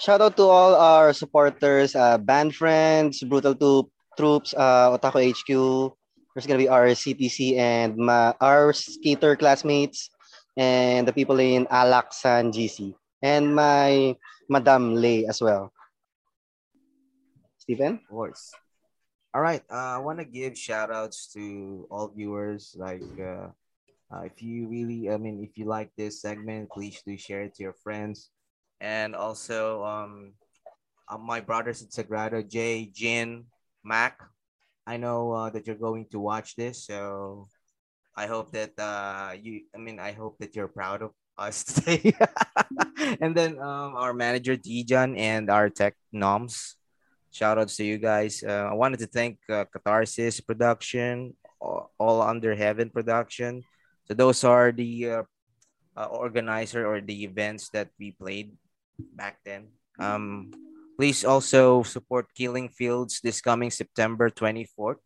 shout 0.00 0.24
out 0.24 0.36
to 0.40 0.48
all 0.48 0.72
our 0.72 1.12
supporters, 1.12 1.92
uh, 1.92 2.16
band 2.16 2.56
friends, 2.56 3.20
Brutal 3.20 3.52
Two 3.52 3.92
Troops, 4.16 4.56
uh, 4.56 4.96
Otaku 4.96 5.20
HQ. 5.36 5.50
There's 6.36 6.44
gonna 6.44 6.60
be 6.60 6.68
our 6.68 6.92
CTC 6.92 7.56
and 7.56 7.96
ma- 7.96 8.36
our 8.44 8.76
skater 8.76 9.40
classmates, 9.40 10.12
and 10.52 11.08
the 11.08 11.12
people 11.16 11.40
in 11.40 11.64
Alaksan 11.72 12.52
GC, 12.52 12.92
and 13.24 13.56
my 13.56 14.12
Madam 14.44 14.92
Lay 14.92 15.24
as 15.24 15.40
well. 15.40 15.72
Stephen? 17.56 18.04
Of 18.04 18.12
course. 18.12 18.52
All 19.32 19.40
right. 19.40 19.64
Uh, 19.72 19.96
I 19.96 19.98
want 20.04 20.18
to 20.20 20.28
give 20.28 20.60
shout 20.60 20.92
outs 20.92 21.32
to 21.32 21.88
all 21.88 22.12
viewers. 22.12 22.76
Like, 22.76 23.08
uh, 23.16 23.56
uh, 24.12 24.28
if 24.28 24.36
you 24.44 24.68
really, 24.68 25.08
I 25.08 25.16
mean, 25.16 25.40
if 25.40 25.56
you 25.56 25.64
like 25.64 25.88
this 25.96 26.20
segment, 26.20 26.68
please 26.68 27.00
do 27.00 27.16
share 27.16 27.48
it 27.48 27.56
to 27.56 27.62
your 27.64 27.80
friends. 27.80 28.28
And 28.78 29.16
also, 29.16 29.88
um, 29.88 30.36
uh, 31.08 31.16
my 31.16 31.40
brothers 31.40 31.80
in 31.80 31.88
Sagrado, 31.88 32.44
Jay, 32.44 32.92
Jin, 32.92 33.48
Mac. 33.82 34.20
I 34.86 34.96
know 34.96 35.32
uh, 35.32 35.50
that 35.50 35.66
you're 35.66 35.76
going 35.76 36.06
to 36.12 36.20
watch 36.20 36.54
this, 36.54 36.86
so 36.86 37.48
I 38.14 38.26
hope 38.26 38.52
that 38.52 38.78
uh, 38.78 39.34
you. 39.34 39.66
I 39.74 39.78
mean, 39.78 39.98
I 39.98 40.12
hope 40.12 40.38
that 40.38 40.54
you're 40.54 40.70
proud 40.70 41.02
of 41.02 41.10
us 41.38 41.64
today. 41.68 42.14
and 43.20 43.34
then 43.34 43.58
um, 43.58 43.96
our 43.96 44.14
manager 44.14 44.56
Dijan 44.56 45.18
and 45.18 45.50
our 45.50 45.68
tech 45.68 45.94
noms. 46.12 46.76
Shout 47.30 47.58
outs 47.58 47.76
to 47.76 47.84
you 47.84 47.98
guys. 47.98 48.40
Uh, 48.40 48.72
I 48.72 48.74
wanted 48.74 49.00
to 49.00 49.06
thank 49.06 49.36
uh, 49.50 49.68
Catharsis 49.68 50.40
Production, 50.40 51.36
all, 51.60 52.22
Under 52.22 52.54
Heaven 52.54 52.88
Production. 52.88 53.60
So 54.08 54.14
those 54.14 54.42
are 54.44 54.72
the 54.72 55.20
uh, 55.20 55.22
uh, 55.96 56.08
organizer 56.08 56.86
or 56.86 57.02
the 57.02 57.24
events 57.24 57.68
that 57.76 57.90
we 58.00 58.12
played 58.12 58.56
back 59.12 59.40
then. 59.44 59.68
Um, 59.98 60.52
please 60.96 61.24
also 61.24 61.82
support 61.84 62.32
Killing 62.34 62.68
Fields 62.68 63.20
this 63.20 63.40
coming 63.40 63.70
September 63.70 64.30
24th 64.30 64.96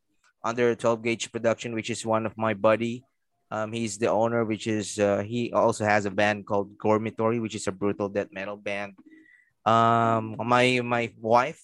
under 0.42 0.74
12 0.74 1.02
Gauge 1.02 1.32
Production, 1.32 1.74
which 1.74 1.90
is 1.90 2.06
one 2.06 2.24
of 2.24 2.38
my 2.38 2.54
buddy. 2.54 3.04
Um, 3.50 3.72
he's 3.72 3.98
the 3.98 4.06
owner, 4.06 4.44
which 4.44 4.66
is 4.66 4.98
uh, 4.98 5.26
he 5.26 5.52
also 5.52 5.84
has 5.84 6.06
a 6.06 6.10
band 6.10 6.46
called 6.46 6.78
Gormitory, 6.78 7.40
which 7.40 7.56
is 7.56 7.66
a 7.66 7.72
brutal 7.72 8.08
death 8.08 8.30
metal 8.30 8.56
band. 8.56 8.94
Um, 9.66 10.38
my 10.38 10.80
my 10.84 11.12
wife 11.18 11.60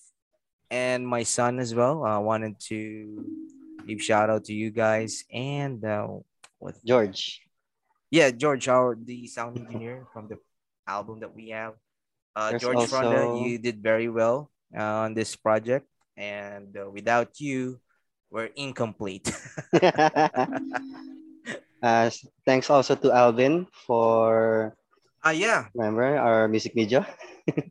and 0.68 1.06
my 1.06 1.22
son 1.22 1.60
as 1.60 1.74
well. 1.74 2.02
I 2.04 2.18
wanted 2.18 2.58
to 2.74 3.24
give 3.86 4.02
shout 4.02 4.30
out 4.30 4.44
to 4.50 4.52
you 4.52 4.74
guys 4.74 5.22
and 5.32 5.78
uh, 5.84 6.08
what 6.58 6.74
George. 6.84 7.40
Yeah, 8.10 8.30
George, 8.30 8.66
our 8.66 8.98
the 8.98 9.26
sound 9.30 9.58
engineer 9.58 10.06
from 10.12 10.26
the 10.26 10.38
album 10.86 11.20
that 11.20 11.34
we 11.34 11.50
have. 11.50 11.74
Uh, 12.36 12.52
There's 12.52 12.62
George 12.62 12.76
also- 12.84 13.00
Fronda, 13.00 13.40
you 13.40 13.56
did 13.56 13.80
very 13.80 14.12
well 14.12 14.52
uh, 14.76 15.08
on 15.08 15.16
this 15.16 15.32
project, 15.34 15.88
and 16.20 16.68
uh, 16.76 16.84
without 16.92 17.40
you, 17.40 17.80
we're 18.28 18.52
incomplete. 18.52 19.24
uh, 21.82 22.10
thanks 22.44 22.68
also 22.68 22.94
to 22.94 23.08
Alvin 23.08 23.64
for 23.88 24.76
Ah, 25.24 25.34
yeah, 25.34 25.66
remember 25.74 26.14
our 26.20 26.46
music 26.46 26.70
video. 26.76 27.02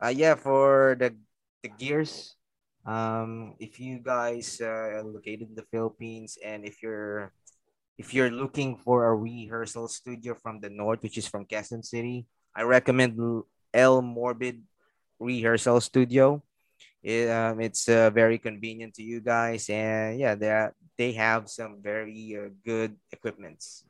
uh, 0.03 0.09
yeah, 0.17 0.35
for 0.35 0.97
the 0.99 1.15
the 1.63 1.69
gears. 1.69 2.35
Um, 2.83 3.55
if 3.63 3.79
you 3.79 4.03
guys 4.03 4.59
uh, 4.59 4.99
are 4.99 5.07
located 5.07 5.49
in 5.49 5.55
the 5.55 5.65
Philippines 5.71 6.37
and 6.43 6.67
if 6.67 6.83
you're 6.83 7.31
if 7.97 8.13
you're 8.13 8.29
looking 8.33 8.75
for 8.75 9.07
a 9.07 9.15
rehearsal 9.15 9.87
studio 9.87 10.35
from 10.35 10.59
the 10.59 10.69
north, 10.69 10.99
which 10.99 11.15
is 11.15 11.31
from 11.31 11.47
Quezon 11.47 11.85
City, 11.85 12.27
I 12.51 12.67
recommend 12.67 13.15
El 13.75 13.99
Morbid 14.01 14.63
Rehearsal 15.19 15.83
Studio. 15.83 16.41
It, 17.03 17.29
um, 17.29 17.59
it's 17.59 17.85
uh, 17.91 18.09
very 18.09 18.39
convenient 18.39 18.95
to 18.95 19.03
you 19.03 19.19
guys, 19.19 19.69
and 19.69 20.17
yeah, 20.17 20.33
they 20.33 20.49
they 20.97 21.11
have 21.13 21.51
some 21.51 21.83
very 21.83 22.33
uh, 22.33 22.49
good 22.65 22.95
equipments. 23.11 23.83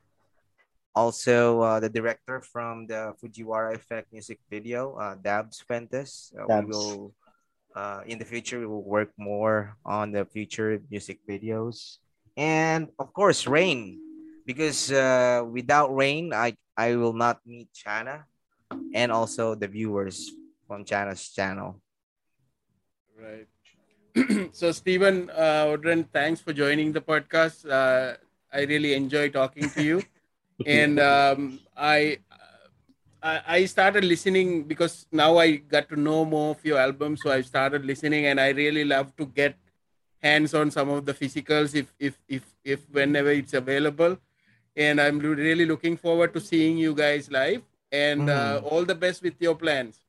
Also, 0.96 1.62
uh, 1.62 1.80
the 1.80 1.88
director 1.88 2.42
from 2.42 2.88
the 2.88 3.14
Fujiwara 3.22 3.76
Effect 3.76 4.12
music 4.12 4.40
video, 4.50 4.96
uh, 4.96 5.16
Dabs 5.16 5.64
Fuentes. 5.64 6.34
Uh, 6.36 6.48
Dabs. 6.48 6.68
We 6.68 6.72
will, 6.72 7.14
uh, 7.76 8.02
in 8.08 8.20
the 8.20 8.28
future, 8.28 8.60
we 8.60 8.68
will 8.68 8.84
work 8.84 9.12
more 9.16 9.78
on 9.86 10.12
the 10.12 10.26
future 10.26 10.82
music 10.92 11.20
videos, 11.24 12.04
and 12.36 12.92
of 13.00 13.16
course, 13.16 13.48
Rain, 13.48 13.96
because 14.44 14.92
uh, 14.92 15.44
without 15.48 15.96
Rain, 15.96 16.36
I 16.36 16.60
I 16.76 17.00
will 17.00 17.16
not 17.16 17.40
meet 17.48 17.72
Channa, 17.72 18.28
and 18.94 19.12
also 19.12 19.56
the 19.56 19.68
viewers 19.68 20.32
from 20.68 20.86
Channa's 20.86 21.30
channel. 21.30 21.82
Right. 23.16 23.48
so, 24.54 24.72
Stephen, 24.72 25.30
uh, 25.30 25.66
Audren, 25.66 26.08
thanks 26.12 26.40
for 26.40 26.54
joining 26.54 26.92
the 26.92 27.02
podcast. 27.02 27.70
Uh, 27.70 28.18
I 28.52 28.62
really 28.64 28.94
enjoy 28.94 29.30
talking 29.30 29.70
to 29.70 29.84
you. 29.84 30.04
and 30.66 31.00
um, 31.00 31.60
I, 31.76 32.20
I 33.22 33.42
I 33.48 33.66
started 33.66 34.06
listening 34.06 34.64
because 34.64 35.06
now 35.12 35.38
I 35.38 35.58
got 35.58 35.90
to 35.90 36.00
know 36.00 36.24
more 36.24 36.52
of 36.52 36.64
your 36.64 36.80
album. 36.80 37.18
So 37.18 37.32
I 37.32 37.42
started 37.42 37.86
listening, 37.86 38.28
and 38.28 38.40
I 38.40 38.50
really 38.50 38.86
love 38.86 39.16
to 39.18 39.26
get 39.26 39.56
hands 40.22 40.54
on 40.54 40.72
some 40.72 40.90
of 40.90 41.06
the 41.06 41.14
physicals 41.14 41.76
if 41.76 41.94
if 42.00 42.18
if 42.28 42.44
if 42.64 42.90
whenever 42.90 43.32
it's 43.32 43.54
available. 43.54 44.18
And 44.76 45.00
I'm 45.00 45.20
really 45.20 45.66
looking 45.66 45.96
forward 45.98 46.34
to 46.34 46.42
seeing 46.42 46.78
you 46.78 46.94
guys 46.94 47.32
live. 47.32 47.64
And 47.96 48.30
uh, 48.30 48.60
all 48.64 48.84
the 48.84 48.96
best 48.96 49.24
with 49.24 49.40
your 49.40 49.56
plans. 49.56 50.04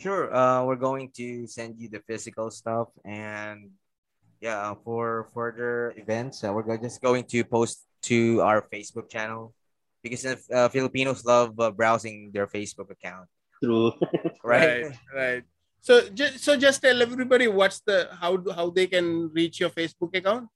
Sure. 0.00 0.28
Uh, 0.28 0.64
we're 0.64 0.76
going 0.76 1.10
to 1.16 1.46
send 1.46 1.80
you 1.80 1.88
the 1.88 2.00
physical 2.06 2.50
stuff, 2.50 2.88
and 3.04 3.70
yeah, 4.40 4.74
for 4.84 5.26
further 5.34 5.94
events, 5.96 6.44
uh, 6.44 6.52
we're 6.52 6.78
just 6.78 7.00
going 7.00 7.24
to 7.34 7.42
post 7.42 7.82
to 8.12 8.40
our 8.42 8.62
Facebook 8.62 9.10
channel 9.10 9.54
because 10.02 10.22
uh, 10.26 10.68
Filipinos 10.68 11.24
love 11.24 11.58
uh, 11.58 11.72
browsing 11.72 12.30
their 12.30 12.46
Facebook 12.46 12.90
account, 12.94 13.26
True. 13.58 13.90
right? 14.44 14.94
right 15.10 15.42
so 15.80 16.08
just 16.10 16.44
so 16.44 16.56
just 16.56 16.82
tell 16.82 17.00
everybody 17.00 17.46
what's 17.48 17.80
the 17.80 18.08
how 18.20 18.38
how 18.54 18.70
they 18.70 18.86
can 18.86 19.30
reach 19.32 19.60
your 19.60 19.70
facebook 19.70 20.14
account 20.14 20.48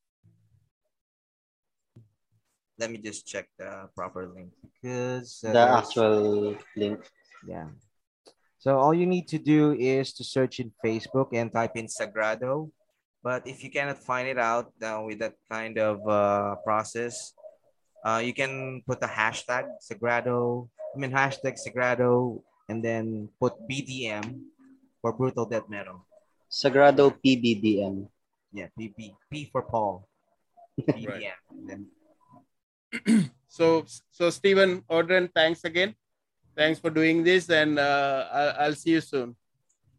Let 2.78 2.90
me 2.90 2.98
just 2.98 3.26
check 3.26 3.48
the 3.58 3.88
proper 3.94 4.26
link 4.28 4.50
because 4.62 5.44
uh, 5.46 5.52
the 5.52 5.60
actual 5.60 6.56
link. 6.76 7.00
Yeah. 7.46 7.68
So 8.58 8.78
all 8.78 8.94
you 8.94 9.06
need 9.06 9.26
to 9.28 9.38
do 9.38 9.74
is 9.74 10.12
to 10.14 10.24
search 10.24 10.60
in 10.60 10.70
Facebook 10.84 11.34
and 11.34 11.52
type 11.52 11.76
in 11.76 11.86
Sagrado. 11.86 12.70
But 13.22 13.46
if 13.46 13.62
you 13.62 13.70
cannot 13.70 13.98
find 13.98 14.26
it 14.26 14.38
out 14.38 14.72
uh, 14.82 15.02
with 15.06 15.18
that 15.18 15.34
kind 15.50 15.78
of 15.78 16.02
uh, 16.06 16.56
process, 16.66 17.34
uh, 18.04 18.22
you 18.22 18.34
can 18.34 18.82
put 18.86 19.00
the 19.00 19.06
hashtag 19.06 19.66
Sagrado, 19.78 20.68
I 20.94 20.98
mean 20.98 21.12
hashtag 21.12 21.54
Sagrado, 21.54 22.42
and 22.68 22.82
then 22.82 23.28
put 23.38 23.54
BDM 23.70 24.42
for 25.00 25.12
brutal 25.12 25.46
death 25.46 25.68
metal. 25.68 26.06
Sagrado 26.50 27.14
PBDM. 27.14 28.06
Yeah, 28.52 28.68
PP, 28.78 29.14
P 29.30 29.48
for 29.50 29.62
Paul. 29.62 30.06
BDM. 30.80 31.38
Then 31.66 31.86
so 33.48 33.84
so 34.10 34.30
stephen 34.30 34.82
Audren, 34.90 35.30
thanks 35.34 35.64
again 35.64 35.94
thanks 36.56 36.78
for 36.78 36.90
doing 36.90 37.24
this 37.24 37.48
and 37.50 37.78
uh, 37.78 38.26
I'll, 38.32 38.54
I'll 38.58 38.74
see 38.74 38.90
you 38.90 39.00
soon 39.00 39.36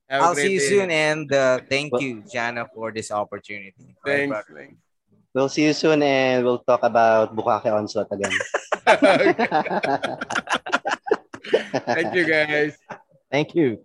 Have 0.10 0.22
a 0.22 0.26
I'll 0.26 0.36
see 0.36 0.54
you 0.54 0.60
day. 0.60 0.70
soon, 0.70 0.92
and 0.92 1.32
uh, 1.32 1.60
thank 1.66 1.90
you, 1.98 2.22
Channa, 2.28 2.68
for 2.76 2.92
this 2.92 3.10
opportunity. 3.10 3.96
Thanks, 4.06 4.30
brother. 4.30 4.54
thanks. 4.54 4.78
We'll 5.34 5.50
see 5.50 5.66
you 5.66 5.74
soon 5.74 6.04
and 6.04 6.46
we'll 6.46 6.60
talk 6.60 6.84
about 6.84 7.34
Bukkake 7.34 7.72
Onslaught 7.74 8.12
again. 8.12 8.38
thank 11.98 12.14
you 12.14 12.26
guys 12.28 12.78
Thank 13.32 13.56
you. 13.56 13.82